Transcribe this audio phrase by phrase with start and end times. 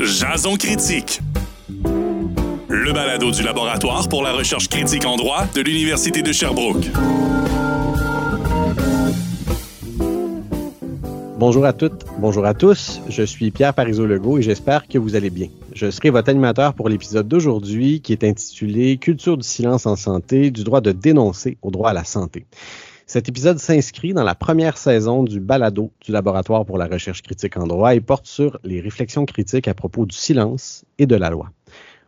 [0.00, 1.20] Jason Critique.
[2.68, 6.90] Le balado du laboratoire pour la recherche critique en droit de l'Université de Sherbrooke.
[11.38, 13.00] Bonjour à toutes, bonjour à tous.
[13.08, 15.48] Je suis Pierre Parizeau-Legault et j'espère que vous allez bien.
[15.78, 20.50] Je serai votre animateur pour l'épisode d'aujourd'hui qui est intitulé Culture du silence en santé,
[20.50, 22.46] du droit de dénoncer au droit à la santé.
[23.06, 27.56] Cet épisode s'inscrit dans la première saison du balado du Laboratoire pour la recherche critique
[27.56, 31.30] en droit et porte sur les réflexions critiques à propos du silence et de la
[31.30, 31.52] loi.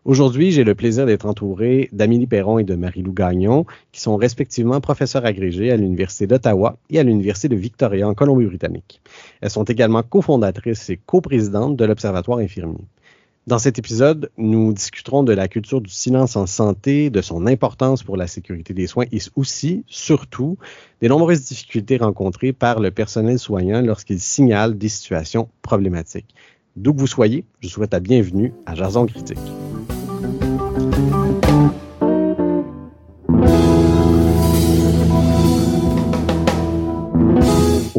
[0.05, 4.81] Aujourd'hui, j'ai le plaisir d'être entouré d'Amélie Perron et de Marie-Lou Gagnon, qui sont respectivement
[4.81, 9.01] professeurs agrégés à l'Université d'Ottawa et à l'Université de Victoria en Colombie-Britannique.
[9.41, 12.89] Elles sont également cofondatrices et coprésidentes de l'Observatoire infirmier.
[13.47, 18.03] Dans cet épisode, nous discuterons de la culture du silence en santé, de son importance
[18.03, 20.59] pour la sécurité des soins et aussi, surtout,
[21.01, 26.35] des nombreuses difficultés rencontrées par le personnel soignant lorsqu'il signale des situations problématiques.
[26.77, 29.39] D'où que vous soyez, je souhaite la bienvenue à Jason Critique.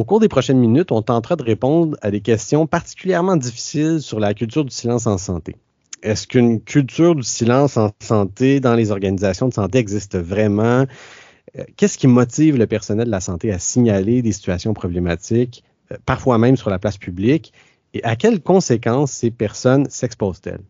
[0.01, 4.19] Au cours des prochaines minutes, on tentera de répondre à des questions particulièrement difficiles sur
[4.19, 5.57] la culture du silence en santé.
[6.01, 10.87] Est-ce qu'une culture du silence en santé dans les organisations de santé existe vraiment?
[11.55, 15.97] Euh, qu'est-ce qui motive le personnel de la santé à signaler des situations problématiques, euh,
[16.03, 17.53] parfois même sur la place publique?
[17.93, 20.61] Et à quelles conséquences ces personnes s'exposent-elles?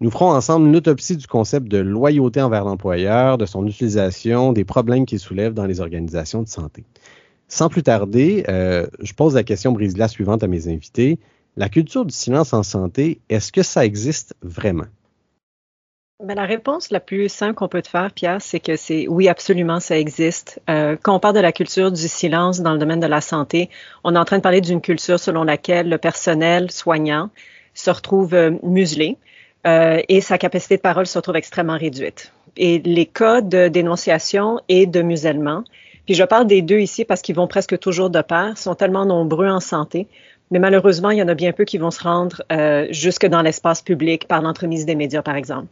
[0.00, 4.64] Nous ferons ensemble une autopsie du concept de loyauté envers l'employeur, de son utilisation, des
[4.64, 6.84] problèmes qu'il soulève dans les organisations de santé.
[7.52, 11.18] Sans plus tarder, euh, je pose la question brise-glace suivante à mes invités.
[11.58, 14.86] La culture du silence en santé, est-ce que ça existe vraiment?
[16.24, 19.28] Ben, la réponse la plus simple qu'on peut te faire, Pierre, c'est que c'est oui,
[19.28, 20.62] absolument, ça existe.
[20.70, 23.68] Euh, quand on parle de la culture du silence dans le domaine de la santé,
[24.02, 27.28] on est en train de parler d'une culture selon laquelle le personnel soignant
[27.74, 29.18] se retrouve euh, muselé
[29.64, 32.32] et sa capacité de parole se retrouve extrêmement réduite.
[32.56, 35.62] Et les cas de dénonciation et de musellement
[36.06, 39.04] puis je parle des deux ici parce qu'ils vont presque toujours de pair, sont tellement
[39.04, 40.08] nombreux en santé.
[40.50, 43.42] Mais malheureusement, il y en a bien peu qui vont se rendre euh, jusque dans
[43.42, 45.68] l'espace public par l'entremise des médias, par exemple.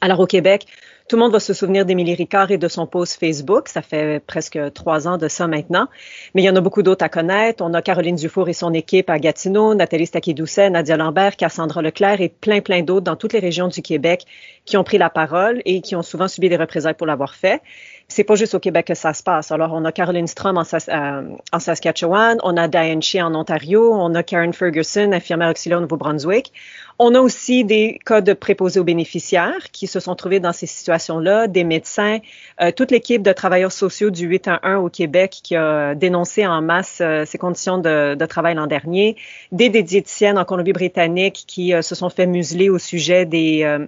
[0.00, 0.66] Alors au Québec,
[1.08, 3.68] tout le monde va se souvenir d'Émilie Ricard et de son post Facebook.
[3.68, 5.88] Ça fait presque trois ans de ça maintenant.
[6.34, 7.64] Mais il y en a beaucoup d'autres à connaître.
[7.64, 12.20] On a Caroline Dufour et son équipe à Gatineau, Nathalie Staquet-Doucet, Nadia Lambert, Cassandra Leclerc
[12.20, 14.26] et plein, plein d'autres dans toutes les régions du Québec
[14.66, 17.62] qui ont pris la parole et qui ont souvent subi des représailles pour l'avoir fait
[18.10, 19.52] c'est pas juste au Québec que ça se passe.
[19.52, 23.92] Alors, on a Caroline Strom en, euh, en Saskatchewan, on a Diane Shea en Ontario,
[23.92, 26.54] on a Karen Ferguson, infirmière auxiliaire au Nouveau-Brunswick.
[26.98, 30.66] On a aussi des cas de préposés aux bénéficiaires qui se sont trouvés dans ces
[30.66, 32.18] situations-là, des médecins,
[32.62, 37.00] euh, toute l'équipe de travailleurs sociaux du 811 au Québec qui a dénoncé en masse
[37.02, 39.16] euh, ces conditions de, de travail l'an dernier,
[39.52, 43.78] des, diététiciennes en Colombie-Britannique qui se sont fait museler au sujet des,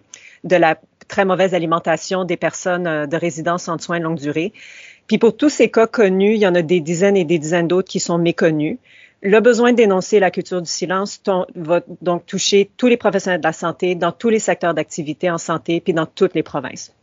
[0.45, 0.77] de la
[1.11, 4.53] très mauvaise alimentation des personnes euh, de résidence en soins de longue durée.
[5.09, 7.69] Puis pour tous ces cas connus, il y en a des dizaines et des dizaines
[7.69, 8.79] d'autres qui sont méconnus.
[9.23, 11.21] Le besoin de dénoncer la culture du silence
[11.55, 15.37] va donc toucher tous les professionnels de la santé dans tous les secteurs d'activité en
[15.37, 16.95] santé puis dans toutes les provinces.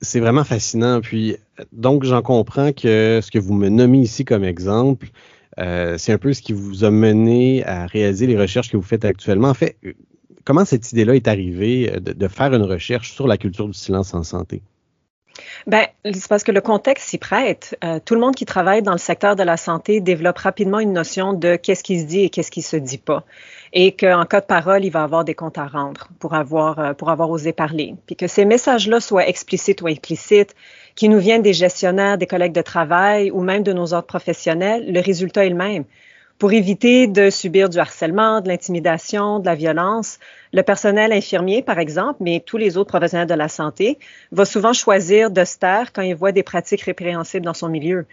[0.00, 1.00] C'est vraiment fascinant.
[1.00, 1.36] Puis
[1.72, 5.08] donc j'en comprends que ce que vous me nommez ici comme exemple,
[5.58, 8.82] euh, c'est un peu ce qui vous a mené à réaliser les recherches que vous
[8.82, 9.48] faites actuellement.
[9.48, 9.76] En fait,
[10.48, 14.14] comment cette idée-là est arrivée euh, de, faire une recherche sur la culture du silence
[14.14, 14.62] en santé?
[15.66, 17.76] Ben, c'est parce que le contexte s'y prête.
[17.84, 20.94] Euh, tout le monde qui travaille dans le secteur de la santé développe rapidement une
[20.94, 23.24] notion de qu'est-ce qui se dit et qu'est-ce qui se dit pas.
[23.74, 26.94] Et qu'en cas de parole, il va avoir des comptes à rendre pour avoir, euh,
[26.94, 27.94] pour avoir osé parler.
[28.06, 30.54] Puis que ces messages-là soient explicites ou implicites,
[30.94, 34.90] qui nous viennent des gestionnaires, des collègues de travail ou même de nos autres professionnels,
[34.90, 35.84] le résultat est le même.
[36.38, 40.20] Pour éviter de subir du harcèlement, de l'intimidation, de la violence,
[40.52, 43.98] le personnel infirmier, par exemple, mais tous les autres professionnels de la santé,
[44.32, 48.06] va souvent choisir de se taire quand il voit des pratiques répréhensibles dans son milieu.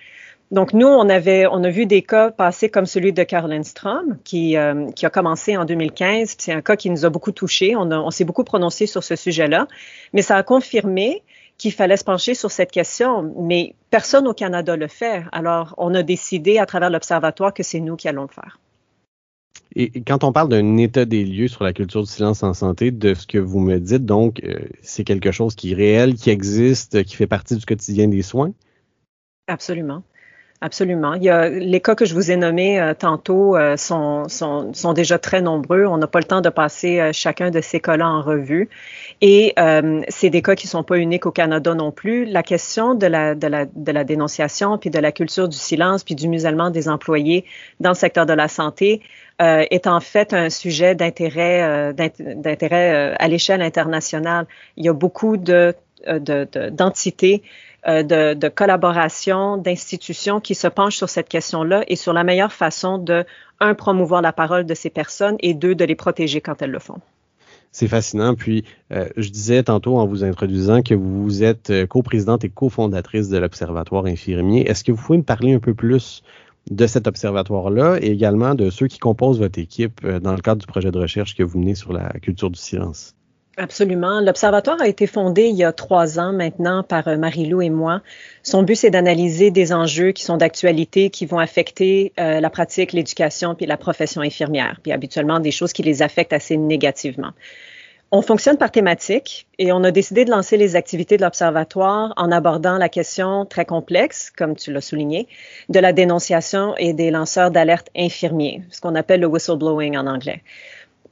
[0.52, 4.18] Donc, nous, on avait, on a vu des cas passer comme celui de Caroline Strom,
[4.24, 6.36] qui, euh, qui a commencé en 2015.
[6.38, 7.76] C'est un cas qui nous a beaucoup touchés.
[7.76, 9.68] On, on s'est beaucoup prononcé sur ce sujet-là,
[10.14, 11.24] mais ça a confirmé
[11.58, 15.24] qu'il fallait se pencher sur cette question, mais personne au Canada le fait.
[15.32, 18.60] Alors, on a décidé à travers l'Observatoire que c'est nous qui allons le faire.
[19.76, 22.92] Et quand on parle d'un état des lieux sur la culture du silence en santé,
[22.92, 26.30] de ce que vous me dites, donc, euh, c'est quelque chose qui est réel, qui
[26.30, 28.54] existe, qui fait partie du quotidien des soins?
[29.48, 30.04] Absolument.
[30.62, 31.14] Absolument.
[31.16, 34.74] Il y a, les cas que je vous ai nommés euh, tantôt euh, sont, sont,
[34.74, 35.86] sont, déjà très nombreux.
[35.86, 38.70] On n'a pas le temps de passer chacun de ces cas-là en revue.
[39.20, 39.54] Et
[40.08, 42.24] c'est des cas qui ne sont pas uniques au Canada non plus.
[42.26, 46.04] La question de la, de, la, de la dénonciation, puis de la culture du silence,
[46.04, 47.46] puis du musellement des employés
[47.82, 49.02] dans le secteur de la santé
[49.40, 54.46] est en fait un sujet d'intérêt d'intérêt à l'échelle internationale.
[54.78, 55.76] Il y a beaucoup de
[56.08, 57.42] d'entités
[57.88, 62.52] euh, de, de, collaboration, d'institutions qui se penchent sur cette question-là et sur la meilleure
[62.52, 63.26] façon de,
[63.60, 66.80] un, promouvoir la parole de ces personnes et deux, de les protéger quand elles le
[66.80, 67.00] font.
[67.72, 68.34] C'est fascinant.
[68.34, 73.30] Puis, euh, je disais tantôt en vous introduisant que vous êtes euh, coprésidente et cofondatrice
[73.30, 74.68] de l'Observatoire infirmier.
[74.68, 76.24] Est-ce que vous pouvez me parler un peu plus
[76.70, 80.68] de cet observatoire-là et également de ceux qui composent votre équipe dans le cadre du
[80.68, 83.16] projet de recherche que vous menez sur la culture du silence?
[83.58, 84.20] Absolument.
[84.20, 88.02] L'Observatoire a été fondé il y a trois ans maintenant par euh, Marie-Lou et moi.
[88.44, 92.92] Son but, c'est d'analyser des enjeux qui sont d'actualité, qui vont affecter euh, la pratique,
[92.92, 97.32] l'éducation puis la profession infirmière, puis habituellement des choses qui les affectent assez négativement.
[98.12, 102.32] On fonctionne par thématique et on a décidé de lancer les activités de l'Observatoire en
[102.32, 105.28] abordant la question très complexe, comme tu l'as souligné,
[105.70, 110.44] de la dénonciation et des lanceurs d'alerte infirmiers, ce qu'on appelle le whistleblowing en anglais.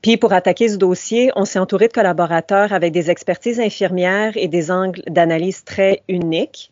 [0.03, 4.47] Puis pour attaquer ce dossier, on s'est entouré de collaborateurs avec des expertises infirmières et
[4.47, 6.71] des angles d'analyse très uniques.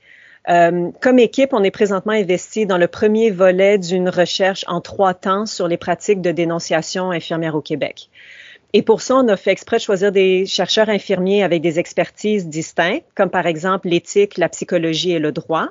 [0.50, 5.14] Euh, comme équipe, on est présentement investi dans le premier volet d'une recherche en trois
[5.14, 8.10] temps sur les pratiques de dénonciation infirmière au Québec.
[8.74, 12.48] Et pour ça, on a fait exprès de choisir des chercheurs infirmiers avec des expertises
[12.48, 15.68] distinctes, comme par exemple l'éthique, la psychologie et le droit.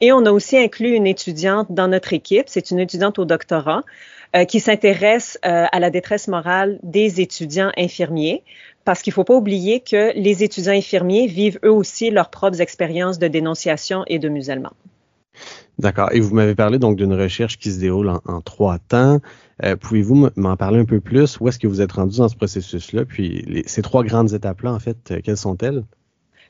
[0.00, 3.84] Et on a aussi inclus une étudiante dans notre équipe, c'est une étudiante au doctorat,
[4.34, 8.42] euh, qui s'intéresse euh, à la détresse morale des étudiants infirmiers,
[8.84, 12.60] parce qu'il ne faut pas oublier que les étudiants infirmiers vivent eux aussi leurs propres
[12.60, 14.72] expériences de dénonciation et de musellement.
[15.78, 16.10] D'accord.
[16.12, 19.20] Et vous m'avez parlé donc d'une recherche qui se déroule en, trois temps.
[19.64, 21.38] Euh, pouvez-vous m'en parler un peu plus?
[21.40, 23.04] Où est-ce que vous êtes rendu dans ce processus-là?
[23.04, 25.84] Puis ces trois grandes étapes-là, en fait, quelles sont-elles?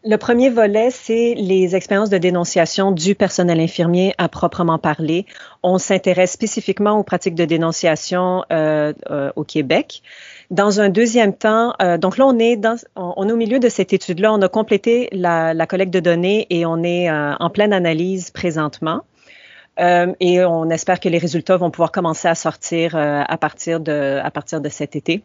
[0.04, 5.26] Le premier volet, c'est les expériences de dénonciation du personnel infirmier à proprement parler.
[5.62, 10.02] On s'intéresse spécifiquement aux pratiques de dénonciation euh, euh, au Québec.
[10.50, 14.32] Dans un deuxième temps, euh, donc là, on est, dans, au milieu de cette étude-là.
[14.32, 19.04] On a complété la, collecte de données et on est en pleine analyse présentement.
[19.78, 24.30] Et on espère que les résultats vont pouvoir commencer à sortir à, partir de, à
[24.30, 25.22] partir de cet été.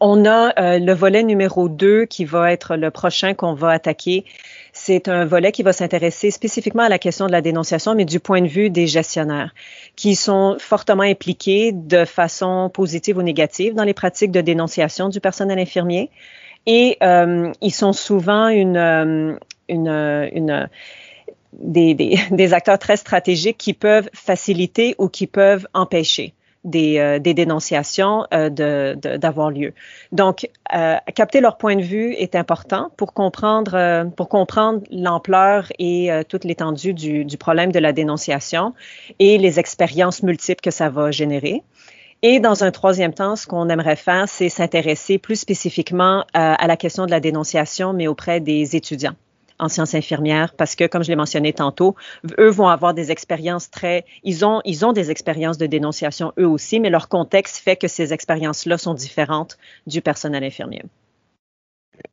[0.00, 4.24] On a euh, le volet numéro 2 qui va être le prochain qu'on va attaquer.
[4.72, 8.18] C'est un volet qui va s'intéresser spécifiquement à la question de la dénonciation, mais du
[8.18, 9.54] point de vue des gestionnaires,
[9.94, 15.20] qui sont fortement impliqués de façon positive ou négative dans les pratiques de dénonciation du
[15.20, 16.10] personnel infirmier.
[16.66, 19.36] Et euh, ils sont souvent une, euh,
[19.68, 20.68] une, une
[21.60, 26.34] des, des, des acteurs très stratégiques qui peuvent faciliter ou qui peuvent empêcher
[26.64, 29.74] des, euh, des dénonciations euh, d'avoir de, lieu.
[30.12, 35.70] Donc, euh, capter leur point de vue est important pour comprendre, euh, pour comprendre l'ampleur
[35.78, 38.74] et toute l'étendue du, du, problème de la dénonciation
[39.18, 41.62] et les expériences multiples que ça va générer.
[42.22, 46.76] Et dans un troisième temps, ce qu'on aimerait faire, c'est s'intéresser plus spécifiquement à la
[46.78, 49.14] question de la dénonciation, mais auprès des étudiants
[49.58, 51.94] en sciences infirmières parce que, comme je l'ai mentionné tantôt,
[52.38, 56.48] eux vont avoir des expériences très, ils ont, ils ont des expériences de dénonciation eux
[56.48, 60.82] aussi, mais leur contexte fait que ces expériences-là sont différentes du personnel infirmier.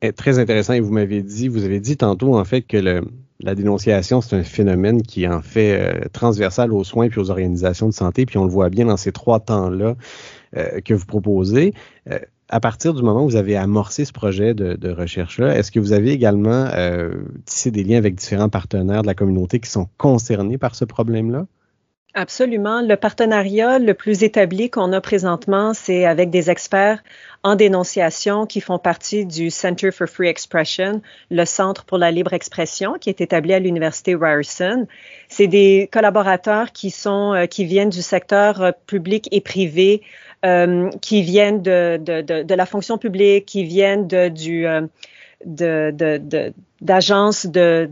[0.00, 0.72] Eh, très intéressant.
[0.74, 3.02] Et vous m'avez dit, vous avez dit tantôt en fait que
[3.40, 7.30] la dénonciation, c'est un phénomène qui est en fait euh, transversal aux soins puis aux
[7.30, 8.26] organisations de santé.
[8.26, 9.96] Puis on le voit bien dans ces trois temps-là
[10.56, 11.74] euh, que vous proposez.
[12.10, 12.18] Euh,
[12.52, 15.94] à partir du moment où vous avez amorcé ce projet de, recherche-là, est-ce que vous
[15.94, 17.14] avez également euh,
[17.46, 21.46] tissé des liens avec différents partenaires de la communauté qui sont concernés par ce problème-là?
[22.14, 22.82] Absolument.
[22.82, 27.02] Le partenariat le plus établi qu'on a présentement, c'est avec des experts
[27.42, 31.00] en dénonciation qui font partie du Center for Free Expression,
[31.30, 34.86] le Centre pour la libre expression, qui est établi à l'Université Ryerson.
[35.28, 40.02] C'est des collaborateurs qui sont, euh, qui viennent du secteur euh, public et privé,
[40.44, 44.82] euh, qui viennent de, de, de, de, la fonction publique, qui viennent de, du, euh,
[46.82, 47.88] d'agences de,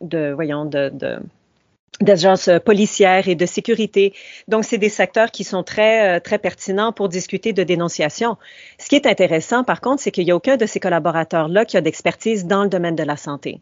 [0.00, 0.90] de, voyons, de
[2.00, 4.14] d'agences policières et de sécurité.
[4.46, 8.36] Donc, c'est des secteurs qui sont très, euh, très pertinents pour discuter de dénonciation.
[8.78, 11.76] Ce qui est intéressant, par contre, c'est qu'il n'y a aucun de ces collaborateurs-là qui
[11.76, 13.60] a d'expertise dans le domaine de la santé.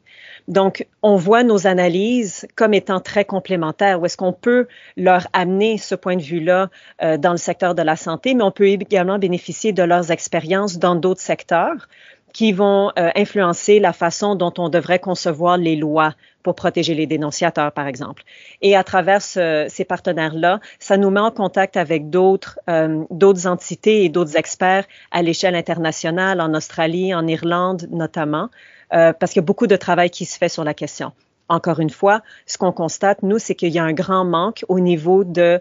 [0.48, 4.66] Donc, on voit nos analyses comme étant très complémentaires, où est-ce qu'on peut
[4.96, 6.68] leur amener ce point de vue-là
[7.02, 10.78] euh, dans le secteur de la santé, mais on peut également bénéficier de leurs expériences
[10.78, 11.88] dans d'autres secteurs
[12.36, 16.12] qui vont euh, influencer la façon dont on devrait concevoir les lois
[16.42, 18.24] pour protéger les dénonciateurs, par exemple.
[18.60, 24.04] Et à travers ces partenaires-là, ça nous met en contact avec d'autres euh, d'autres entités
[24.04, 28.50] et d'autres experts à l'échelle internationale, en Australie, en Irlande notamment,
[28.92, 31.12] euh, parce qu'il y a beaucoup de travail qui se fait sur la question
[31.48, 34.80] encore une fois, ce qu'on constate, nous, c'est qu'il y a un grand manque au
[34.80, 35.60] niveau de,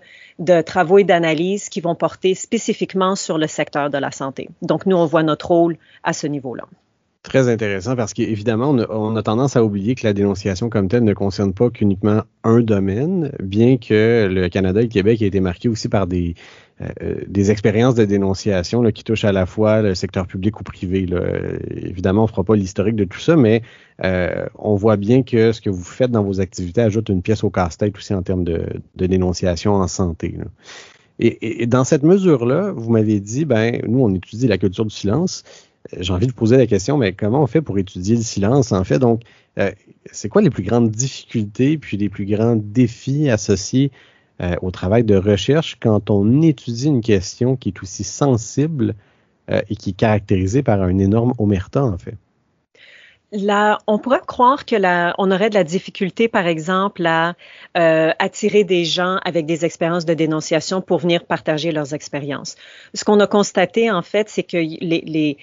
[0.66, 4.50] travaux et d'analyses qui vont porter spécifiquement sur le secteur de la santé.
[4.62, 6.64] Donc, nous, on voit notre rôle à ce niveau-là.
[7.24, 11.04] Très intéressant parce qu'évidemment, on, on, a tendance à oublier que la dénonciation comme telle
[11.04, 15.40] ne concerne pas qu'uniquement un domaine, bien que le Canada et le Québec aient été
[15.40, 16.36] marqués aussi par des,
[16.82, 20.60] euh, euh, des expériences de dénonciation là, qui touchent à la fois le secteur public
[20.60, 21.06] ou privé.
[21.06, 21.22] Là.
[21.72, 23.62] Évidemment, on ne fera pas l'historique de tout ça, mais
[24.04, 27.46] euh, on voit bien que ce que vous faites dans vos activités ajoute une pièce
[27.46, 28.66] au casse-tête aussi en termes de,
[28.96, 30.38] dénonciation en santé.
[31.20, 34.94] Et, et, dans cette mesure-là, vous m'avez dit, ben, nous, on étudie la culture du
[34.94, 35.44] silence.
[35.98, 38.84] J'ai envie de poser la question, mais comment on fait pour étudier le silence, en
[38.84, 39.00] fait?
[39.00, 39.22] Donc,
[39.60, 39.72] euh,
[40.12, 43.92] c'est quoi les plus grandes difficultés puis les plus grands défis associés
[44.42, 48.96] euh, au travail de recherche quand on étudie une question qui est aussi sensible
[49.50, 52.18] euh, et qui est caractérisée par un énorme omerta, en fait
[53.32, 54.76] on pourrait croire que
[55.18, 57.36] on aurait de la difficulté, par exemple, à
[57.78, 62.56] euh, attirer des gens avec des expériences de dénonciation pour venir partager leurs expériences.
[62.94, 65.38] Ce qu'on a constaté, en fait, c'est que les,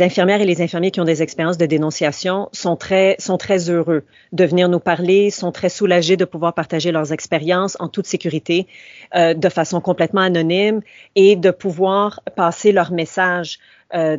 [0.00, 4.04] infirmières et les infirmiers qui ont des expériences de dénonciation sont très, sont très heureux
[4.32, 8.66] de venir nous parler, sont très soulagés de pouvoir partager leurs expériences en toute sécurité,
[9.14, 10.80] euh, de façon complètement anonyme
[11.14, 13.58] et de pouvoir passer leur message
[13.94, 14.16] euh,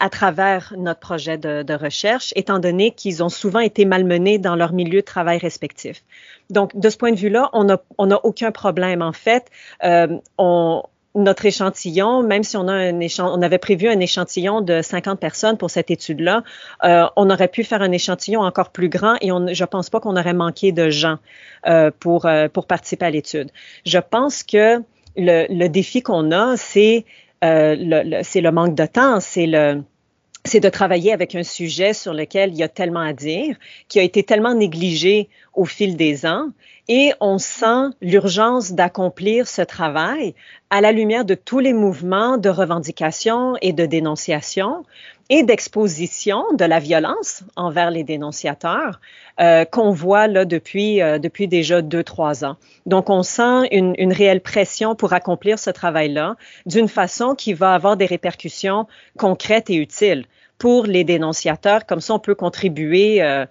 [0.00, 4.56] à travers notre projet de, de recherche, étant donné qu'ils ont souvent été malmenés dans
[4.56, 6.02] leur milieu de travail respectif.
[6.50, 9.02] Donc, de ce point de vue-là, on n'a on a aucun problème.
[9.02, 9.46] En fait,
[9.82, 10.82] euh, on,
[11.14, 15.56] notre échantillon, même si on a un on avait prévu un échantillon de 50 personnes
[15.56, 16.42] pour cette étude-là,
[16.82, 20.00] euh, on aurait pu faire un échantillon encore plus grand et on, je pense pas
[20.00, 21.18] qu'on aurait manqué de gens
[21.66, 23.50] euh, pour euh, pour participer à l'étude.
[23.86, 24.82] Je pense que
[25.16, 27.04] le, le défi qu'on a, c'est
[27.42, 29.82] euh, c'est le manque de temps, c'est le
[30.46, 33.56] c'est de travailler avec un sujet sur lequel il y a tellement à dire,
[33.88, 36.50] qui a été tellement négligé au fil des ans,
[36.86, 40.34] et on sent l'urgence d'accomplir ce travail
[40.68, 44.84] à la lumière de tous les mouvements de revendication et de dénonciation
[45.30, 49.00] et d'exposition de la violence envers les dénonciateurs
[49.40, 52.56] euh, qu'on voit là depuis, euh, depuis déjà deux, trois ans.
[52.86, 57.96] Donc, on sent une, réelle pression pour accomplir ce travail-là d'une façon qui va avoir
[57.96, 58.86] des répercussions
[59.18, 60.26] concrètes et utiles
[60.58, 61.86] pour les dénonciateurs.
[61.86, 63.46] Comme ça, on peut contribuer euh,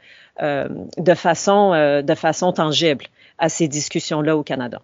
[0.98, 3.06] de, façon, de façon tangible
[3.40, 4.82] à ces discussions-là au Canada.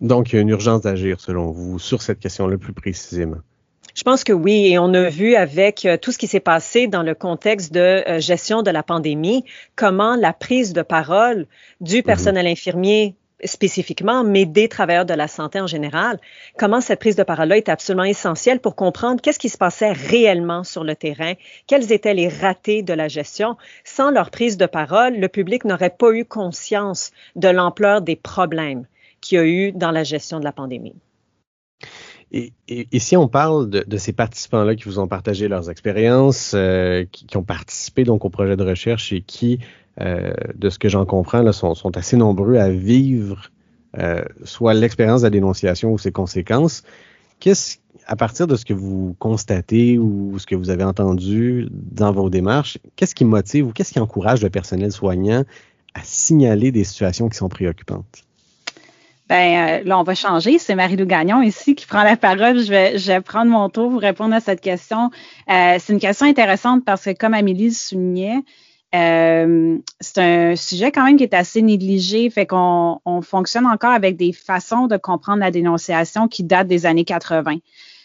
[0.00, 3.38] Donc, il y a une urgence d'agir, selon vous, sur cette question-là plus précisément.
[3.94, 6.86] Je pense que oui, et on a vu avec euh, tout ce qui s'est passé
[6.86, 9.44] dans le contexte de euh, gestion de la pandémie,
[9.76, 11.46] comment la prise de parole
[11.80, 12.02] du mhm.
[12.02, 16.20] personnel infirmier spécifiquement, mais des travailleurs de la santé en général,
[16.56, 20.64] comment cette prise de parole-là est absolument essentielle pour comprendre qu'est-ce qui se passait réellement
[20.64, 21.34] sur le terrain,
[21.66, 23.56] quels étaient les ratés de la gestion.
[23.84, 28.86] Sans leur prise de parole, le public n'aurait pas eu conscience de l'ampleur des problèmes
[29.20, 30.94] qu'il y a eu dans la gestion de la pandémie.
[32.34, 36.52] Et, et, si on parle de, de ces participants-là qui vous ont partagé leurs expériences,
[36.54, 39.58] euh, qui, qui, ont participé donc au projet de recherche et qui,
[40.00, 43.50] euh, de ce que j'en comprends, là, sont, sont, assez nombreux à vivre
[43.98, 46.84] euh, soit l'expérience de la dénonciation ou ses conséquences,
[47.38, 52.12] qu'est-ce à partir de ce que vous constatez ou ce que vous avez entendu dans
[52.12, 55.44] vos démarches, qu'est-ce qui motive ou qu'est-ce qui encourage le personnel soignant
[55.94, 58.24] à signaler des situations qui sont préoccupantes?
[59.28, 60.58] Ben, euh, là, on va changer.
[60.58, 62.58] C'est Marie-Lou Gagnon ici qui prend la parole.
[62.58, 65.10] Je vais, je vais prendre mon tour pour répondre à cette question.
[65.50, 68.40] Euh, c'est une question intéressante parce que, comme Amélie le soulignait,
[68.94, 73.92] euh, c'est un sujet quand même qui est assez négligé, fait qu'on on fonctionne encore
[73.92, 77.56] avec des façons de comprendre la dénonciation qui datent des années 80.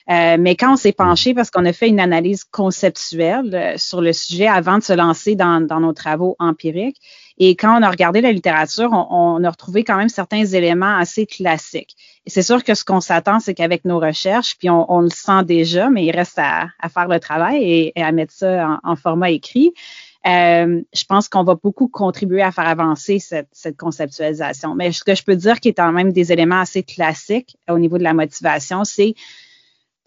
[0.10, 4.14] Euh, mais quand on s'est penché, parce qu'on a fait une analyse conceptuelle sur le
[4.14, 7.02] sujet avant de se lancer dans, dans nos travaux empiriques,
[7.40, 11.28] et quand on a regardé la littérature, on, a retrouvé quand même certains éléments assez
[11.28, 11.96] classiques.
[12.26, 15.90] C'est sûr que ce qu'on s'attend, c'est qu'avec nos recherches, puis on, le sent déjà,
[15.90, 19.72] mais il reste à, faire le travail et, à mettre ça en, format écrit.
[20.26, 24.74] Euh, je pense qu'on va beaucoup contribuer à faire avancer cette, cette, conceptualisation.
[24.74, 27.78] Mais ce que je peux dire qui est quand même des éléments assez classiques au
[27.78, 29.14] niveau de la motivation, c'est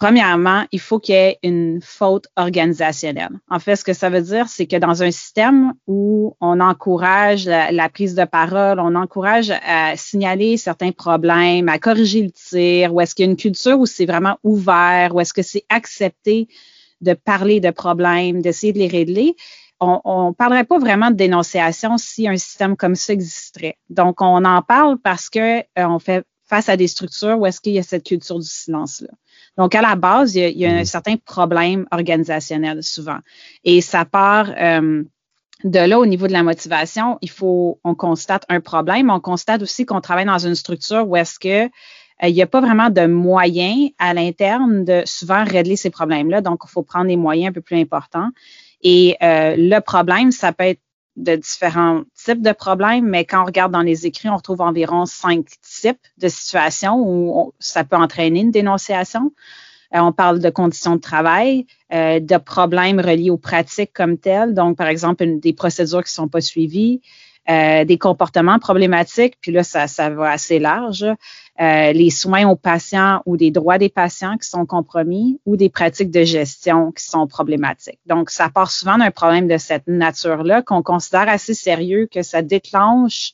[0.00, 3.38] Premièrement, il faut qu'il y ait une faute organisationnelle.
[3.50, 7.44] En fait, ce que ça veut dire, c'est que dans un système où on encourage
[7.44, 13.02] la, prise de parole, on encourage à signaler certains problèmes, à corriger le tir, ou
[13.02, 16.48] est-ce qu'il y a une culture où c'est vraiment ouvert, ou est-ce que c'est accepté
[17.02, 19.36] de parler de problèmes, d'essayer de les régler,
[19.80, 23.76] on ne parlerait pas vraiment de dénonciation si un système comme ça existerait.
[23.88, 27.60] Donc, on en parle parce que euh, on fait face à des structures où est-ce
[27.60, 29.08] qu'il y a cette culture du silence-là.
[29.56, 30.84] Donc, à la base, il y a, un mm-hmm.
[30.84, 33.18] certain problème organisationnel souvent.
[33.62, 35.04] Et ça part euh,
[35.62, 39.10] de là au niveau de la motivation, il faut, on constate un problème.
[39.10, 42.48] On constate aussi qu'on travaille dans une structure où est-ce que euh, il n'y a
[42.48, 46.40] pas vraiment de moyens à l'interne de souvent régler ces problèmes-là.
[46.40, 48.30] Donc, il faut prendre des moyens un peu plus importants.
[48.82, 50.80] Et euh, le problème, ça peut être
[51.16, 55.06] de différents types de problèmes, mais quand on regarde dans les écrits, on retrouve environ
[55.06, 59.32] cinq types de situations où ça peut entraîner une dénonciation.
[59.94, 64.54] Euh, on parle de conditions de travail, euh, de problèmes reliés aux pratiques comme telles,
[64.54, 67.00] donc par exemple des procédures qui ne sont pas suivies,
[67.48, 71.04] euh, des comportements problématiques, puis là, ça, ça va assez large,
[71.60, 75.68] euh, les soins aux patients ou des droits des patients qui sont compromis ou des
[75.68, 77.98] pratiques de gestion qui sont problématiques.
[78.06, 82.40] Donc, ça part souvent d'un problème de cette nature-là qu'on considère assez sérieux, que ça
[82.40, 83.32] déclenche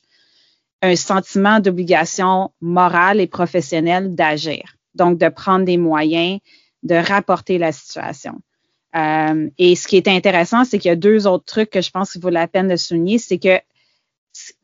[0.81, 4.75] un sentiment d'obligation morale et professionnelle d'agir.
[4.93, 6.39] Donc, de prendre des moyens,
[6.83, 8.41] de rapporter la situation.
[8.95, 11.91] Euh, et ce qui est intéressant, c'est qu'il y a deux autres trucs que je
[11.91, 13.59] pense qu'il vaut la peine de souligner, c'est que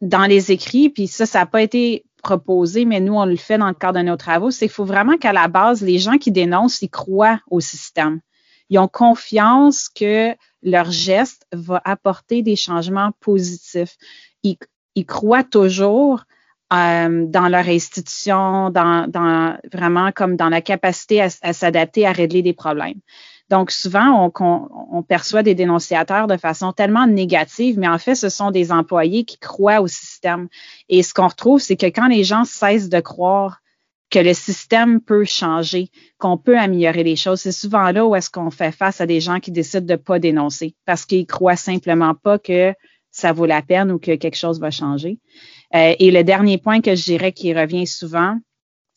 [0.02, 3.60] dans les écrits, puis ça, ça n'a pas été proposé, mais nous, on le fait
[3.60, 6.18] dans le cadre de nos travaux, c'est qu'il faut vraiment qu'à la base, les gens
[6.18, 8.22] qui dénoncent, ils croient au système.
[8.70, 13.98] Ils ont confiance que leur geste va apporter des changements positifs.
[14.44, 16.24] Ils, croient toujours
[16.72, 22.54] euh, dans leur institution, dans, vraiment comme dans la capacité à s'adapter, à régler des
[22.54, 23.02] problèmes.
[23.54, 28.50] Donc, souvent, on, perçoit des dénonciateurs de façon tellement négative, mais en fait, ce sont
[28.50, 30.48] des employés qui croient au système.
[30.90, 33.60] Et ce qu'on retrouve, c'est que quand les gens cessent de croire
[34.10, 38.32] que le système peut changer, qu'on peut améliorer les choses, c'est souvent là où est-ce
[38.32, 41.56] qu'on fait face à des gens qui décident de ne pas dénoncer parce qu'ils croient
[41.56, 42.74] simplement pas que
[43.12, 45.20] ça vaut la peine ou que quelque chose va changer.
[45.76, 48.40] Euh, et le dernier point que je dirais qui revient souvent,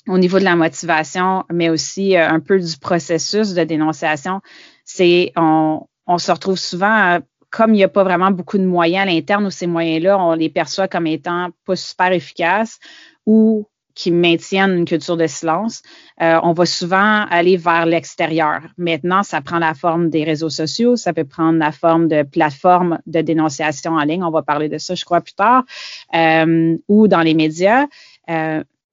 [0.08, 4.40] au niveau de la motivation, mais aussi euh, un peu du processus de dénonciation,
[4.84, 7.20] c'est on, on se retrouve souvent, euh,
[7.50, 10.34] comme il n'y a pas vraiment beaucoup de moyens à l'interne, ou ces moyens-là, on
[10.34, 12.78] les perçoit comme étant pas super efficaces
[13.24, 15.80] ou qui maintiennent une culture de silence,
[16.20, 18.60] euh, on va souvent aller vers l'extérieur.
[18.76, 22.98] Maintenant, ça prend la forme des réseaux sociaux, ça peut prendre la forme de plateformes
[23.06, 25.64] de dénonciation en ligne, on va parler de ça, je crois, plus tard,
[26.88, 27.86] ou dans les médias.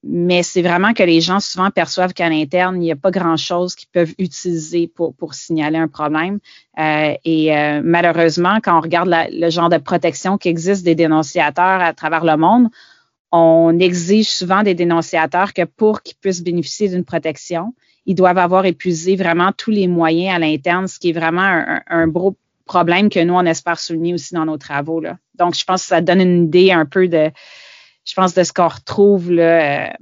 [0.04, 3.74] Mais c'est vraiment que les gens souvent perçoivent qu'à l'interne, il n'y a pas grand-chose
[3.76, 6.40] qu'ils peuvent utiliser pour, pour signaler un problème.
[6.78, 11.82] Euh, et euh, malheureusement, quand on regarde le genre de protection qui existe des dénonciateurs
[11.82, 12.68] à travers le monde,
[13.32, 17.74] on exige souvent des dénonciateurs que pour qu'ils puissent bénéficier d'une protection,
[18.06, 21.82] ils doivent avoir épuisé vraiment tous les moyens à l'interne, ce qui est vraiment un,
[21.88, 22.36] un gros
[22.66, 25.00] problème que nous, on espère souligner aussi dans nos travaux.
[25.00, 25.18] Là.
[25.36, 27.32] Donc, je pense que ça donne une idée un peu de
[28.06, 29.94] je pense, de ce qu'on retrouve là, euh,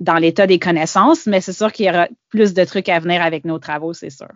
[0.00, 3.22] dans l'état des connaissances, mais c'est sûr qu'il y aura plus de trucs à venir
[3.22, 4.28] avec nos travaux, c'est sûr.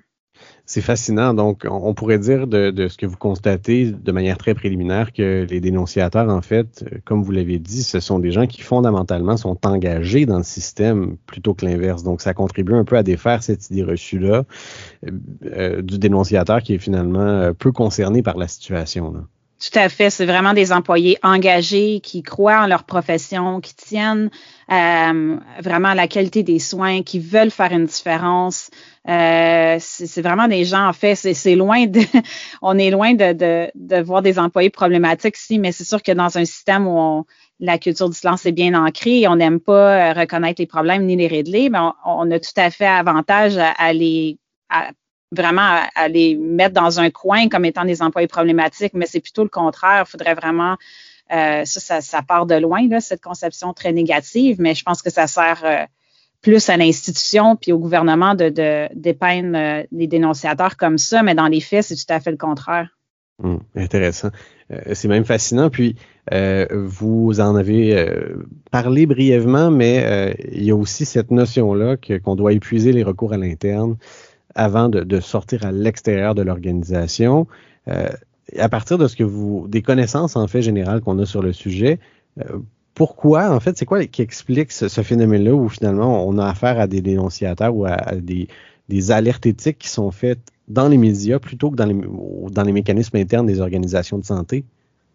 [0.67, 1.33] C'est fascinant.
[1.33, 5.61] Donc, on pourrait dire de, ce que vous constatez de manière très préliminaire que les
[5.61, 9.59] dénonciateurs, en fait, euh, comme vous l'avez dit, ce sont des gens qui fondamentalement sont
[9.67, 12.03] engagés dans le système plutôt que l'inverse.
[12.03, 14.45] Donc, ça contribue un peu à défaire cette idée reçue-là
[15.45, 19.27] euh, du dénonciateur qui est finalement peu concerné par la situation.
[19.65, 20.11] Tout à fait.
[20.11, 24.31] C'est vraiment des employés engagés qui croient en leur profession, qui tiennent
[24.71, 28.69] euh, vraiment à la qualité des soins, qui veulent faire une différence.
[29.09, 32.01] Euh, c'est vraiment des gens, en fait, c'est loin de,
[32.63, 36.45] on est loin de, voir des employés problématiques ici, mais c'est sûr que dans un
[36.45, 37.25] système où
[37.59, 41.17] la culture du silence est bien ancrée, on n'aime pas euh, reconnaître les problèmes ni
[41.17, 44.39] les régler, mais on, a tout à fait avantage à, à les
[45.33, 49.43] vraiment à, les mettre dans un coin comme étant des employés problématiques, mais c'est plutôt
[49.43, 50.05] le contraire.
[50.07, 50.77] Il faudrait vraiment,
[51.33, 55.11] euh, ça, ça, part de loin, là, cette conception très négative, mais je pense que
[55.11, 55.85] ça sert euh,
[56.41, 61.35] plus à l'institution puis au gouvernement de, de dépeindre euh, les dénonciateurs comme ça, mais
[61.35, 62.89] dans les faits, c'est tout à fait le contraire.
[63.43, 64.31] Hum, intéressant.
[64.93, 65.69] c'est même fascinant.
[65.69, 65.97] Puis,
[66.71, 68.09] vous en avez
[68.71, 73.37] parlé brièvement, mais il y a aussi cette notion-là qu'on doit épuiser les recours à
[73.37, 73.97] l'interne
[74.55, 77.47] avant de, sortir à l'extérieur de l'organisation.
[77.89, 78.09] Euh,
[78.59, 81.53] à partir de ce que vous, des connaissances en fait générales qu'on a sur le
[81.53, 81.99] sujet,
[82.41, 82.59] euh,
[82.95, 86.87] pourquoi, en fait, c'est quoi qui explique ce, phénomène-là où finalement on a affaire à
[86.87, 91.77] des dénonciateurs ou à, des, alertes éthiques qui sont faites dans les médias plutôt que
[91.77, 91.87] dans
[92.65, 94.65] les, mécanismes internes des organisations de santé?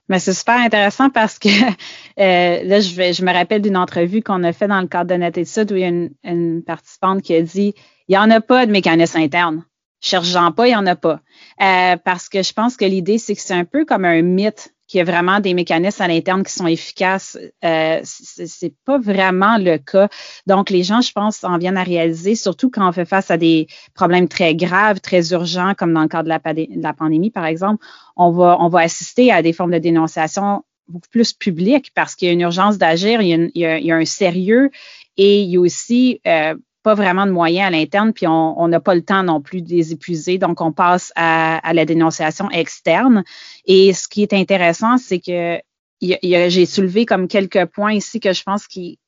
[0.09, 1.49] Mais c'est super intéressant parce que
[2.19, 5.11] euh, là, je, vais, je me rappelle d'une entrevue qu'on a fait dans le cadre
[5.11, 7.75] de notre étude où il y a une participante qui a dit
[8.09, 9.63] il n'y en a pas de mécanisme interne.
[10.01, 11.21] cherche-en pas, il n'y en a pas.
[11.61, 14.73] Euh, parce que je pense que l'idée, c'est que c'est un peu comme un mythe
[14.87, 17.37] qu'il y a vraiment des mécanismes à l'interne qui sont efficaces.
[17.63, 20.09] Euh, c'est pas vraiment le cas.
[20.47, 23.37] Donc, les gens, je pense, en viennent à réaliser, surtout quand on fait face à
[23.37, 27.85] des problèmes très graves, très urgents, comme dans le la, de la pandémie, par exemple,
[28.15, 32.27] on va, on va assister à des formes de dénonciation beaucoup plus publiques parce qu'il
[32.27, 34.71] y a une urgence d'agir, il, il, y a un sérieux
[35.17, 38.79] et il y a aussi euh, pas vraiment de moyens à l'interne, puis on n'a
[38.79, 40.37] pas le temps non plus de les épuiser.
[40.37, 43.23] Donc, on passe à, la dénonciation externe.
[43.65, 45.59] Et ce qui est intéressant, c'est que
[46.01, 48.99] j'ai soulevé comme quelques points ici que je pense qui,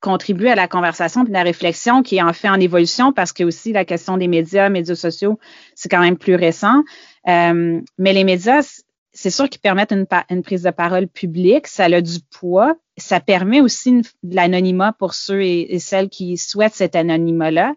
[0.00, 3.42] contribuent à la conversation et la réflexion qui est en fait en évolution parce que
[3.42, 5.38] aussi la question des médias, médias sociaux,
[5.74, 6.82] c'est quand même plus récent.
[7.26, 8.82] Euh, mais les médias,
[9.14, 13.60] c'est sûr qu'ils permettent une, prise de parole publique, ça a du poids, ça permet
[13.60, 17.74] aussi de l'anonymat pour ceux et, celles qui souhaitent cet anonymat-là.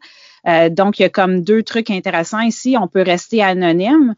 [0.47, 2.75] Euh, donc, il y a comme deux trucs intéressants ici.
[2.79, 4.15] On peut rester anonyme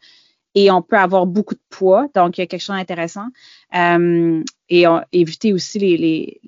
[0.54, 2.08] et on peut avoir beaucoup de poids.
[2.14, 3.26] Donc, il y a quelque chose d'intéressant.
[3.74, 6.40] Euh, et éviter aussi les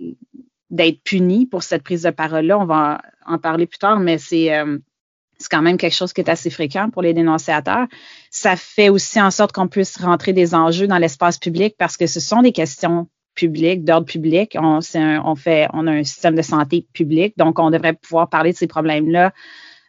[0.72, 2.58] d'être puni pour cette prise de parole-là.
[2.58, 4.78] On va en parler plus tard, mais c'est euh,
[5.42, 7.86] c'est quand même quelque chose qui est assez fréquent pour les dénonciateurs.
[8.30, 12.06] Ça fait aussi en sorte qu'on puisse rentrer des enjeux dans l'espace public parce que
[12.06, 14.56] ce sont des questions publiques, d'ordre public.
[14.60, 18.56] On, fait, on a un système de santé public, donc on devrait pouvoir parler de
[18.56, 19.32] ces problèmes-là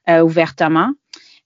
[0.10, 0.92] euh, ouvertement.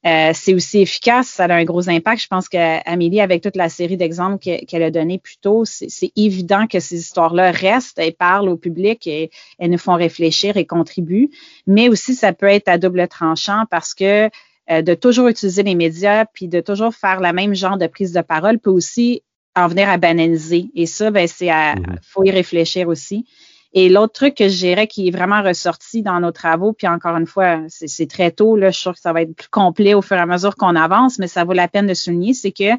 [0.08, 2.22] Euh, c'est aussi efficace, ça a un gros impact.
[2.22, 6.66] Je pense qu'Amélie, avec toute la série d'exemples qu'elle a donnés plus tôt, c'est évident
[6.68, 11.30] que ces histoires-là restent, elles parlent au public et elles nous font réfléchir et contribuent.
[11.66, 14.30] Mais aussi, ça peut être à double tranchant parce que
[14.70, 18.14] euh, de toujours utiliser les médias puis de toujours faire la même genre de prise
[18.14, 19.24] de parole peut aussi
[19.56, 20.70] en venir à banaliser.
[20.76, 21.98] Et ça, ben, c'est à, mm-hmm.
[22.02, 23.26] faut y réfléchir aussi.
[23.74, 27.18] Et l'autre truc que je dirais qui est vraiment ressorti dans nos travaux, puis encore
[27.18, 29.94] une fois, c'est très tôt, là, je suis sûre que ça va être plus complet
[29.94, 32.52] au fur et à mesure qu'on avance, mais ça vaut la peine de souligner, c'est
[32.52, 32.72] que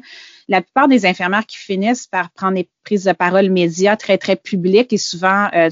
[0.47, 4.35] la plupart des infirmières qui finissent par prendre des prises de parole médias très, très
[4.35, 5.69] publiques et souvent euh,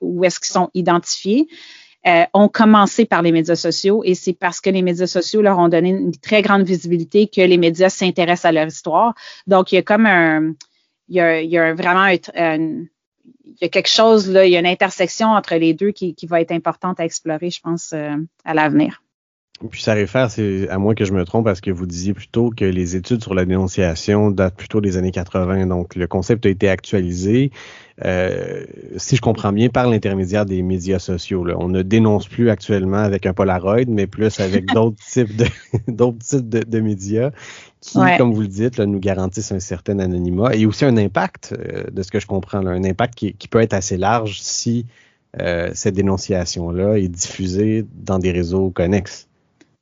[0.00, 1.48] où est-ce qu'ils sont identifiés,
[2.06, 5.58] euh, ont commencé par les médias sociaux et c'est parce que les médias sociaux leur
[5.58, 9.14] ont donné une très grande visibilité que les médias s'intéressent à leur histoire.
[9.46, 10.54] Donc, il y a comme un,
[11.08, 12.88] il y a, il y a vraiment un, il
[13.60, 16.26] y a quelque chose, là, il y a une intersection entre les deux qui, qui
[16.26, 19.02] va être importante à explorer, je pense, euh, à l'avenir.
[19.70, 22.50] Puis ça réfère, c'est à moins que je me trompe, parce que vous disiez plutôt
[22.50, 25.66] que les études sur la dénonciation datent plutôt des années 80.
[25.66, 27.50] Donc le concept a été actualisé,
[28.04, 28.64] euh,
[28.98, 31.44] si je comprends bien, par l'intermédiaire des médias sociaux.
[31.44, 31.56] Là.
[31.58, 35.46] On ne dénonce plus actuellement avec un Polaroid, mais plus avec d'autres types de
[35.88, 37.30] d'autres types de, médias
[37.80, 41.56] qui, comme vous le dites, là, nous garantissent un certain anonymat et aussi un impact,
[41.58, 44.40] euh, de ce que je comprends, là, un impact qui, qui, peut être assez large
[44.40, 44.86] si
[45.40, 49.27] euh, cette dénonciation-là est diffusée dans des réseaux connexes.